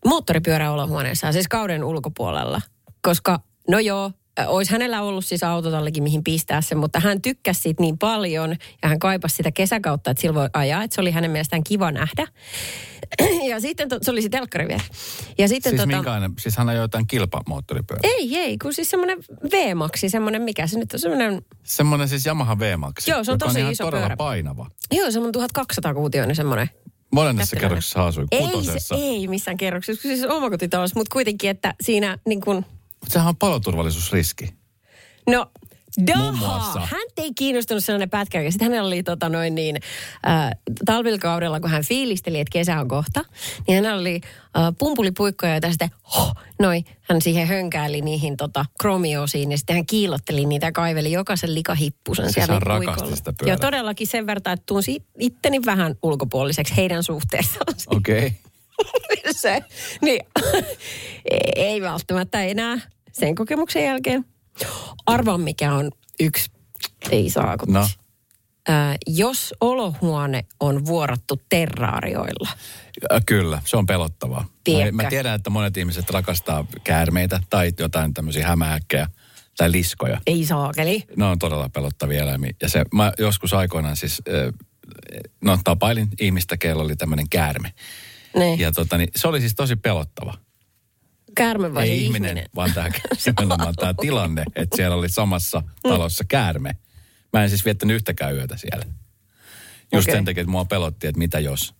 moottoripyörä 0.05 0.71
olohuoneessa, 0.71 1.31
siis 1.31 1.47
kauden 1.47 1.83
ulkopuolella. 1.83 2.61
Koska, 3.01 3.39
no 3.67 3.79
joo, 3.79 4.11
olisi 4.47 4.71
hänellä 4.71 5.01
ollut 5.01 5.25
siis 5.25 5.43
autotallikin, 5.43 6.03
mihin 6.03 6.23
pistää 6.23 6.61
se, 6.61 6.75
mutta 6.75 6.99
hän 6.99 7.21
tykkäsi 7.21 7.61
siitä 7.61 7.83
niin 7.83 7.97
paljon 7.97 8.55
ja 8.83 8.89
hän 8.89 8.99
kaipasi 8.99 9.35
sitä 9.35 9.51
kesäkautta, 9.51 10.11
että 10.11 10.21
sillä 10.21 10.33
voi 10.33 10.49
ajaa, 10.53 10.83
että 10.83 10.95
se 10.95 11.01
oli 11.01 11.11
hänen 11.11 11.31
mielestään 11.31 11.63
kiva 11.63 11.91
nähdä. 11.91 12.27
ja 13.49 13.59
sitten 13.59 13.89
to, 13.89 13.99
se 14.01 14.11
oli 14.11 14.21
se 14.21 14.29
telkkari 14.29 14.67
vielä. 14.67 14.83
Ja 15.37 15.47
sitten 15.47 15.69
siis 15.69 15.81
tota, 15.81 15.95
minkälainen? 15.95 16.33
Siis 16.39 16.57
hän 16.57 16.69
ajoi 16.69 16.83
jotain 16.83 17.07
kilpamoottoripyörää? 17.07 18.01
Ei, 18.03 18.37
ei, 18.37 18.57
kun 18.57 18.73
siis 18.73 18.89
semmoinen 18.89 19.17
V-maksi, 19.51 20.09
semmoinen 20.09 20.41
mikä 20.41 20.67
se 20.67 20.79
nyt 20.79 20.93
on 20.93 20.99
semmoinen... 20.99 21.41
Semmoinen 21.63 22.09
siis 22.09 22.25
Yamaha 22.25 22.59
V-maksi. 22.59 23.11
Joo, 23.11 23.23
se 23.23 23.31
on 23.31 23.37
tosi 23.37 23.63
on 23.63 23.71
iso 23.71 23.83
todella 23.83 24.05
pyörä. 24.05 24.17
painava. 24.17 24.67
Joo, 24.91 25.11
semmoinen 25.11 25.33
1200 25.33 25.93
kuutioinen 25.93 26.35
semmoinen. 26.35 26.69
Monennessa 27.11 27.55
kerroksessa 27.55 28.05
asui? 28.05 28.25
Kutosessa? 28.37 28.95
Ei, 28.95 29.01
se, 29.01 29.07
ei 29.07 29.27
missään 29.27 29.57
kerroksessa, 29.57 30.01
siis 30.01 30.25
omakotitalous, 30.25 30.95
mutta 30.95 31.13
kuitenkin, 31.13 31.49
että 31.49 31.73
siinä 31.81 32.17
niin 32.25 32.41
kuin... 32.41 32.65
Sehän 33.07 33.27
on 33.27 33.35
paloturvallisuusriski. 33.35 34.53
No, 35.29 35.51
Daha! 36.07 36.79
Hän 36.79 37.07
ei 37.17 37.33
kiinnostunut 37.33 37.83
sellainen 37.83 38.09
pätkä. 38.09 38.51
Sitten 38.51 38.67
hänellä 38.67 38.87
oli 38.87 39.03
tota 39.03 39.29
noin 39.29 39.55
niin, 39.55 39.77
äh, 40.27 40.51
talvilkaudella, 40.85 41.59
kun 41.59 41.69
hän 41.69 41.83
fiilisteli, 41.85 42.39
että 42.39 42.51
kesä 42.51 42.79
on 42.79 42.87
kohta, 42.87 43.25
niin 43.67 43.75
hänellä 43.75 44.01
oli 44.01 44.21
äh, 44.57 44.73
pumpulipuikkoja, 44.79 45.51
joita 45.51 45.69
sitten, 45.69 45.89
oh, 46.17 46.33
noin, 46.59 46.85
hän 47.01 47.21
siihen 47.21 47.47
hönkäili 47.47 48.01
niihin 48.01 48.37
tota, 48.37 48.65
kromiosiin, 48.79 49.51
ja 49.51 49.57
sitten 49.57 49.75
hän 49.75 49.85
kiillotteli 49.85 50.45
niitä 50.45 50.65
ja 50.65 50.71
kaiveli 50.71 51.11
jokaisen 51.11 51.55
likahippusen 51.55 52.33
siellä 52.33 52.53
hän 52.53 52.61
rakasti 52.61 53.15
sitä 53.15 53.33
pyörää. 53.33 53.53
Joo, 53.53 53.57
todellakin 53.57 54.07
sen 54.07 54.27
verran, 54.27 54.53
että 54.53 54.65
tunsi 54.65 55.03
itteni 55.19 55.61
vähän 55.65 55.95
ulkopuoliseksi 56.03 56.77
heidän 56.77 57.03
suhteessaan. 57.03 57.75
Okei. 57.87 58.17
Okay. 58.17 58.31
Se, 59.31 59.59
niin, 60.01 60.25
ei 61.55 61.81
välttämättä 61.81 62.43
enää 62.43 62.77
sen 63.11 63.35
kokemuksen 63.35 63.83
jälkeen. 63.83 64.25
Arvaa, 65.05 65.37
mikä 65.37 65.73
on 65.73 65.91
yksi, 66.19 66.51
ei 67.11 67.29
saa 67.29 67.55
No. 67.67 67.87
Äh, 68.69 68.97
jos 69.07 69.53
olohuone 69.61 70.45
on 70.59 70.85
vuorattu 70.85 71.41
terraarioilla. 71.49 72.49
Kyllä, 73.25 73.61
se 73.65 73.77
on 73.77 73.85
pelottavaa. 73.85 74.45
Tiedätkö? 74.63 74.91
Mä 74.91 75.09
tiedän, 75.09 75.35
että 75.35 75.49
monet 75.49 75.77
ihmiset 75.77 76.09
rakastaa 76.09 76.65
käärmeitä 76.83 77.39
tai 77.49 77.71
jotain 77.79 78.13
tämmöisiä 78.13 78.47
hämähäkkejä 78.47 79.07
tai 79.57 79.71
liskoja. 79.71 80.21
Ei 80.27 80.45
saakeli. 80.45 81.03
Ne 81.15 81.25
on 81.25 81.39
todella 81.39 81.69
pelottavia 81.69 82.23
eläimiä. 82.23 82.51
Ja 82.61 82.69
se, 82.69 82.83
mä 82.93 83.13
joskus 83.19 83.53
aikoinaan 83.53 83.95
siis, 83.95 84.21
no 85.41 85.59
tapailin 85.63 86.07
ihmistä, 86.19 86.57
kello 86.57 86.83
oli 86.83 86.95
tämmöinen 86.95 87.29
käärme. 87.29 87.73
Ne. 88.37 88.53
Ja 88.53 88.71
tota, 88.71 88.97
niin, 88.97 89.09
se 89.15 89.27
oli 89.27 89.39
siis 89.39 89.55
tosi 89.55 89.75
pelottava. 89.75 90.33
Käärme 91.35 91.73
vai 91.73 91.89
Ei 91.89 92.03
ihminen, 92.03 92.29
ihminen? 92.29 92.49
vaan 92.55 92.73
tämä, 92.73 92.89
tämä 93.79 93.93
tilanne, 94.01 94.43
että 94.55 94.75
siellä 94.75 94.95
oli 94.95 95.09
samassa 95.09 95.63
talossa 95.83 96.23
käärme. 96.23 96.75
Mä 97.33 97.43
en 97.43 97.49
siis 97.49 97.65
viettänyt 97.65 97.95
yhtäkään 97.95 98.35
yötä 98.35 98.57
siellä. 98.57 98.85
Just 99.93 100.07
Okei. 100.07 100.15
sen 100.15 100.25
takia, 100.25 100.41
että 100.41 100.51
mua 100.51 100.65
pelotti, 100.65 101.07
että 101.07 101.19
mitä 101.19 101.39
jos, 101.39 101.75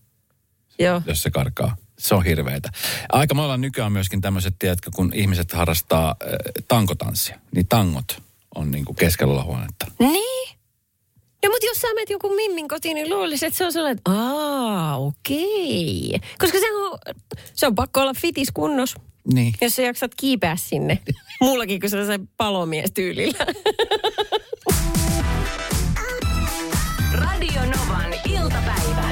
Joo. 0.78 1.02
jos 1.06 1.22
se 1.22 1.30
karkaa. 1.30 1.76
Se 1.98 2.14
on 2.14 2.24
hirveetä. 2.24 2.70
Aika 3.12 3.34
monella 3.34 3.56
nykyään 3.56 3.92
myöskin 3.92 4.20
tämmöiset, 4.20 4.54
tiedätkö, 4.58 4.90
kun 4.94 5.12
ihmiset 5.14 5.52
harrastaa 5.52 6.08
äh, 6.22 6.28
tankotanssia, 6.68 7.40
niin 7.54 7.68
tangot 7.68 8.22
on 8.54 8.70
niin 8.70 8.84
kuin 8.84 8.96
keskellä 8.96 9.42
huonetta. 9.42 9.86
Niin. 9.98 10.57
No 11.44 11.50
mutta 11.50 11.66
jos 11.66 11.80
sä 11.80 11.94
menet 11.94 12.10
joku 12.10 12.34
mimmin 12.34 12.68
kotiin, 12.68 12.94
niin 12.94 13.10
luulisin, 13.10 13.46
että 13.46 13.58
se 13.58 13.64
on 13.66 13.72
sellainen, 13.72 13.98
että 13.98 14.10
aa, 14.10 14.96
okei. 14.98 16.20
Koska 16.38 16.58
se 16.58 16.72
on, 16.72 16.98
se 17.54 17.66
on 17.66 17.74
pakko 17.74 18.00
olla 18.00 18.14
fitis 18.14 18.48
kunnos, 18.54 18.94
Niin. 19.34 19.54
jos 19.60 19.76
sä 19.76 19.82
jaksat 19.82 20.10
kiipeä 20.16 20.56
sinne. 20.56 20.98
Mullakin 21.40 21.80
kuin 21.80 21.90
sellaisen 21.90 22.28
palomies 22.36 22.92
tyylillä. 22.92 23.46
Radio 27.12 27.60
Novan 27.64 28.14
iltapäivä. 28.28 29.08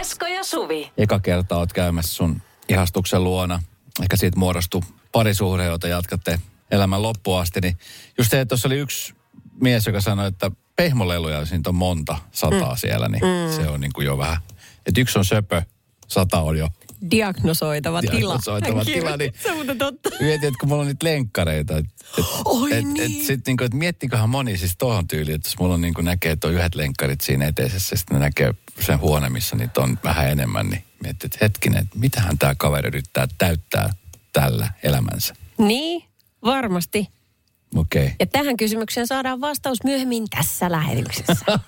Esko 0.00 0.26
ja 0.26 0.44
Suvi. 0.44 0.90
Eka 0.98 1.20
kertaa 1.20 1.58
oot 1.58 1.72
käymässä 1.72 2.14
sun 2.14 2.42
ihastuksen 2.68 3.24
luona. 3.24 3.62
Ehkä 4.02 4.16
siitä 4.16 4.38
muodostuu 4.38 4.82
parisuhde, 5.12 5.64
jota 5.64 5.88
jatkatte 5.88 6.38
elämän 6.70 7.02
loppuun 7.02 7.40
asti. 7.40 7.60
Niin 7.60 7.76
just 8.18 8.30
se, 8.30 8.40
että 8.40 8.48
tuossa 8.48 8.68
oli 8.68 8.76
yksi 8.78 9.14
mies, 9.60 9.86
joka 9.86 10.00
sanoi, 10.00 10.28
että 10.28 10.50
pehmoleluja, 10.76 11.46
siinä 11.46 11.62
on 11.66 11.74
monta 11.74 12.16
sataa 12.32 12.74
mm. 12.74 12.78
siellä, 12.78 13.08
niin 13.08 13.22
mm. 13.22 13.56
se 13.56 13.68
on 13.68 13.80
niin 13.80 13.92
kuin 13.92 14.04
jo 14.06 14.18
vähän. 14.18 14.36
Että 14.86 15.00
yksi 15.00 15.18
on 15.18 15.24
söpö, 15.24 15.62
sata 16.08 16.40
on 16.40 16.58
jo 16.58 16.68
Diagnosoitava 17.10 18.00
tila. 18.00 18.12
Diagnosoitava 18.12 18.84
tila, 18.84 19.16
niin- 19.16 19.32
Se 19.42 19.52
on 19.52 19.78
totta. 19.78 20.10
Mietin, 20.20 20.48
että 20.48 20.58
kun 20.60 20.68
mulla 20.68 20.82
on 20.82 20.86
niitä 20.88 21.06
lenkkareita, 21.06 21.76
että 21.76 21.90
et, 22.18 22.24
Oi 22.44 22.72
et, 22.72 22.84
niin. 22.84 23.20
et, 23.20 23.26
sit 23.26 23.46
niinku, 23.46 23.64
et 23.64 23.74
miettiköhän 23.74 24.28
moni 24.28 24.56
siis 24.56 24.74
tohon 24.78 25.08
tyyliin, 25.08 25.34
että 25.34 25.48
jos 25.48 25.58
mulla 25.58 25.74
on 25.74 25.80
niinku 25.80 26.00
näkee, 26.00 26.32
että 26.32 26.46
on 26.46 26.54
yhdet 26.54 26.74
lenkkarit 26.74 27.20
siinä 27.20 27.46
eteisessä, 27.46 27.94
ja 27.94 27.98
sitten 27.98 28.14
ne 28.14 28.20
näkee 28.20 28.54
sen 28.80 29.00
huone, 29.00 29.28
missä 29.28 29.56
niitä 29.56 29.80
on 29.80 29.98
vähän 30.04 30.30
enemmän, 30.30 30.66
niin 30.66 30.84
miettii, 31.02 31.26
että 31.26 31.38
hetkinen, 31.40 31.82
että 31.82 31.98
mitähän 31.98 32.38
tämä 32.38 32.54
kaveri 32.54 32.88
yrittää 32.88 33.28
täyttää 33.38 33.92
tällä 34.32 34.70
elämänsä. 34.82 35.34
Niin, 35.58 36.04
varmasti. 36.44 37.08
Okei. 37.74 38.04
Okay. 38.04 38.14
Ja 38.20 38.26
tähän 38.26 38.56
kysymykseen 38.56 39.06
saadaan 39.06 39.40
vastaus 39.40 39.84
myöhemmin 39.84 40.24
tässä 40.30 40.70
lähetyksessä. 40.70 41.44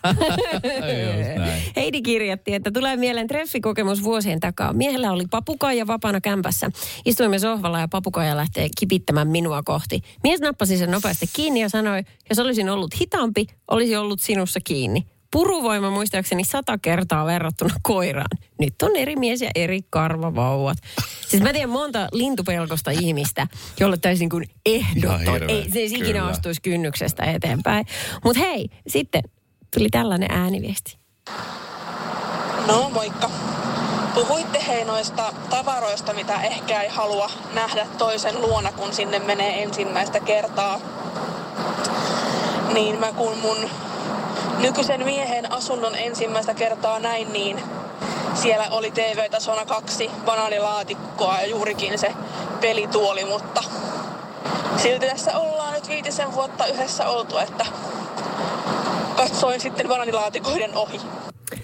Heidi 1.77 2.03
kirjoitti, 2.03 2.55
että 2.55 2.71
tulee 2.71 2.97
mieleen 2.97 3.27
treffikokemus 3.27 4.03
vuosien 4.03 4.41
takaa. 4.41 4.73
Miehellä 4.73 5.13
oli 5.13 5.25
papukaija 5.31 5.87
vapaana 5.87 6.21
kämpässä. 6.21 6.71
Istuimme 7.05 7.39
sohvalla 7.39 7.81
ja 7.81 7.89
papukaija 7.89 8.37
lähtee 8.37 8.69
kipittämään 8.79 9.29
minua 9.29 9.63
kohti. 9.63 10.03
Mies 10.23 10.41
nappasi 10.41 10.79
sen 10.79 10.91
nopeasti 10.91 11.27
kiinni 11.33 11.61
ja 11.61 11.69
sanoi, 11.69 12.03
jos 12.31 12.39
olisin 12.39 12.71
ollut 12.71 13.01
hitaampi, 13.01 13.47
olisi 13.71 13.97
ollut 13.97 14.21
sinussa 14.21 14.61
kiinni. 14.65 15.07
Puruvoima 15.33 15.91
muistaakseni 15.91 16.45
sata 16.45 16.79
kertaa 16.79 17.27
verrattuna 17.27 17.75
koiraan. 17.83 18.39
Nyt 18.59 18.75
on 18.83 18.97
eri 18.97 19.17
mies 19.17 19.41
ja 19.43 19.51
eri 19.55 19.81
karvavauvat. 19.91 20.79
Siis 21.29 21.43
mä 21.43 21.53
tiedän 21.53 21.71
monta 21.71 22.09
lintupelkosta 22.13 22.91
ihmistä, 22.91 23.47
jolle 23.81 23.97
täysin 23.97 24.29
kuin 24.31 24.45
Ihan 24.67 24.91
ehdoton. 24.97 25.33
hirveä. 25.33 25.57
Ei 25.57 25.71
se 25.71 25.79
ei 25.79 25.87
ikinä 25.87 26.07
Kyllä. 26.07 26.27
astuisi 26.27 26.63
kynnyksestä 26.63 27.25
eteenpäin. 27.25 27.87
Mutta 28.25 28.41
hei, 28.41 28.69
sitten 28.87 29.23
tuli 29.77 29.89
tällainen 29.91 30.31
ääniviesti. 30.33 30.99
No 32.67 32.91
moikka. 32.91 33.31
Puhuitte 34.15 34.65
hei 34.67 34.85
noista 34.85 35.33
tavaroista, 35.51 36.13
mitä 36.15 36.43
ehkä 36.43 36.83
ei 36.83 36.89
halua 36.89 37.31
nähdä 37.55 37.87
toisen 37.99 38.41
luona, 38.41 38.73
kun 38.73 38.93
sinne 38.93 39.19
menee 39.19 39.63
ensimmäistä 39.63 40.21
kertaa. 40.21 40.81
Niin 42.75 43.01
mä 43.01 43.13
kun 43.13 43.39
mun 43.39 43.57
nykyisen 44.59 45.05
miehen 45.05 45.53
asunnon 45.53 45.95
ensimmäistä 45.95 46.55
kertaa 46.55 46.99
näin, 46.99 47.33
niin 47.33 47.61
siellä 48.35 48.69
oli 48.71 48.91
TV-tasona 48.91 49.65
kaksi 49.65 50.11
banaanilaatikkoa 50.25 51.41
ja 51.41 51.47
juurikin 51.47 51.99
se 51.99 52.13
pelituoli, 52.61 53.25
mutta 53.25 53.65
silti 54.77 55.07
tässä 55.07 55.39
ollaan 55.39 55.75
nyt 55.75 55.89
viitisen 55.89 56.33
vuotta 56.35 56.67
yhdessä 56.67 57.09
oltu, 57.09 57.39
että 57.39 57.67
katsoin 59.17 59.61
sitten 59.61 59.89
banaanilaatikoiden 59.89 60.75
ohi. 60.75 61.01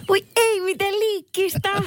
Voi 0.09 0.24
ei, 0.37 0.61
miten 0.61 0.92
liikkistä! 1.00 1.68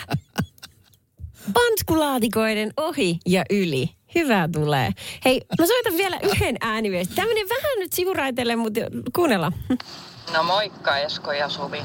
Panskulaatikoiden 1.53 2.71
ohi 2.77 3.19
ja 3.25 3.43
yli. 3.49 3.89
Hyvä 4.15 4.49
tulee. 4.53 4.91
Hei, 5.25 5.41
mä 5.59 5.65
soitan 5.65 5.97
vielä 5.97 6.19
yhden 6.23 6.57
ääniviestin. 6.61 7.15
Tämmönen 7.15 7.49
vähän 7.49 7.79
nyt 7.79 7.93
sivuraitelle, 7.93 8.55
mutta 8.55 8.79
kuunnella. 9.15 9.51
No 10.33 10.43
moikka 10.43 10.97
Esko 10.97 11.31
ja 11.31 11.49
Suvi. 11.49 11.83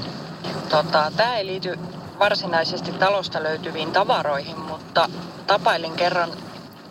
Tota, 0.68 1.12
Tämä 1.16 1.36
ei 1.36 1.46
liity 1.46 1.78
varsinaisesti 2.18 2.92
talosta 2.92 3.42
löytyviin 3.42 3.92
tavaroihin, 3.92 4.58
mutta 4.58 5.08
tapailin 5.46 5.92
kerran 5.92 6.30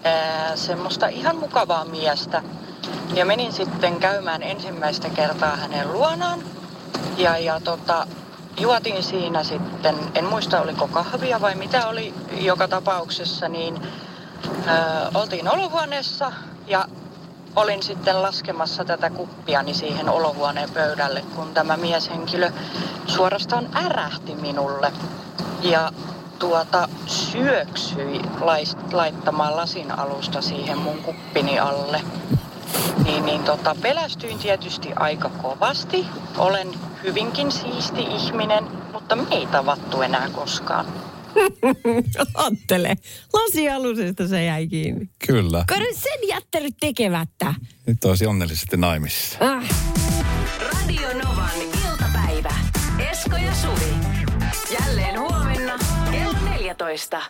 ää, 0.03 0.55
semmoista 0.55 1.07
ihan 1.07 1.35
mukavaa 1.35 1.85
miestä. 1.85 2.43
Ja 3.13 3.25
menin 3.25 3.53
sitten 3.53 3.99
käymään 3.99 4.43
ensimmäistä 4.43 5.09
kertaa 5.09 5.55
hänen 5.55 5.93
luonaan. 5.93 6.39
Ja, 7.17 7.37
ja 7.37 7.59
tota, 7.59 8.07
juotiin 8.59 9.03
siinä 9.03 9.43
sitten, 9.43 9.95
en 10.15 10.25
muista 10.25 10.61
oliko 10.61 10.87
kahvia 10.87 11.41
vai 11.41 11.55
mitä 11.55 11.87
oli 11.87 12.13
joka 12.31 12.67
tapauksessa, 12.67 13.47
niin 13.47 13.81
ää, 14.65 15.09
oltiin 15.13 15.49
olohuoneessa 15.49 16.31
ja 16.67 16.85
olin 17.55 17.83
sitten 17.83 18.21
laskemassa 18.21 18.85
tätä 18.85 19.09
kuppiani 19.09 19.73
siihen 19.73 20.09
olohuoneen 20.09 20.69
pöydälle, 20.69 21.23
kun 21.35 21.53
tämä 21.53 21.77
mieshenkilö 21.77 22.51
suorastaan 23.07 23.69
ärähti 23.75 24.35
minulle. 24.35 24.91
Ja 25.61 25.91
tuota 26.39 26.89
syöksyi 27.05 28.21
laittamaan 28.91 29.55
lasin 29.55 29.99
alusta 29.99 30.41
siihen 30.41 30.77
mun 30.77 30.97
kuppini 30.97 31.59
alle. 31.59 32.01
Niin, 33.03 33.25
niin 33.25 33.43
tota, 33.43 33.75
pelästyin 33.81 34.39
tietysti 34.39 34.93
aika 34.95 35.29
kovasti. 35.41 36.07
Olen 36.37 36.67
hyvinkin 37.03 37.51
siisti 37.51 38.01
ihminen, 38.01 38.67
mutta 38.93 39.15
me 39.15 39.23
ei 39.31 39.45
tavattu 39.45 40.01
enää 40.01 40.29
koskaan. 40.29 40.85
Ajattele, 42.35 42.95
lasialusesta 43.33 44.27
se 44.27 44.45
jäi 44.45 44.67
kiinni. 44.67 45.09
Kyllä. 45.27 45.65
Kun 45.69 45.85
sen 45.93 46.27
jättänyt 46.27 46.73
tekemättä. 46.79 47.53
Nyt 47.87 48.03
olisi 48.05 48.25
onnellisesti 48.25 48.77
naimisissa. 48.77 49.37
Ah. 49.39 49.63
Radio 50.73 51.07
Novan 51.13 51.61
iltapäivä. 51.61 52.53
Esko 53.11 53.35
ja 53.35 53.53
Suvi. 53.55 53.93
Jälleen 54.79 55.19
huomenna 55.19 55.79
kello 56.11 56.33
14. 56.49 57.21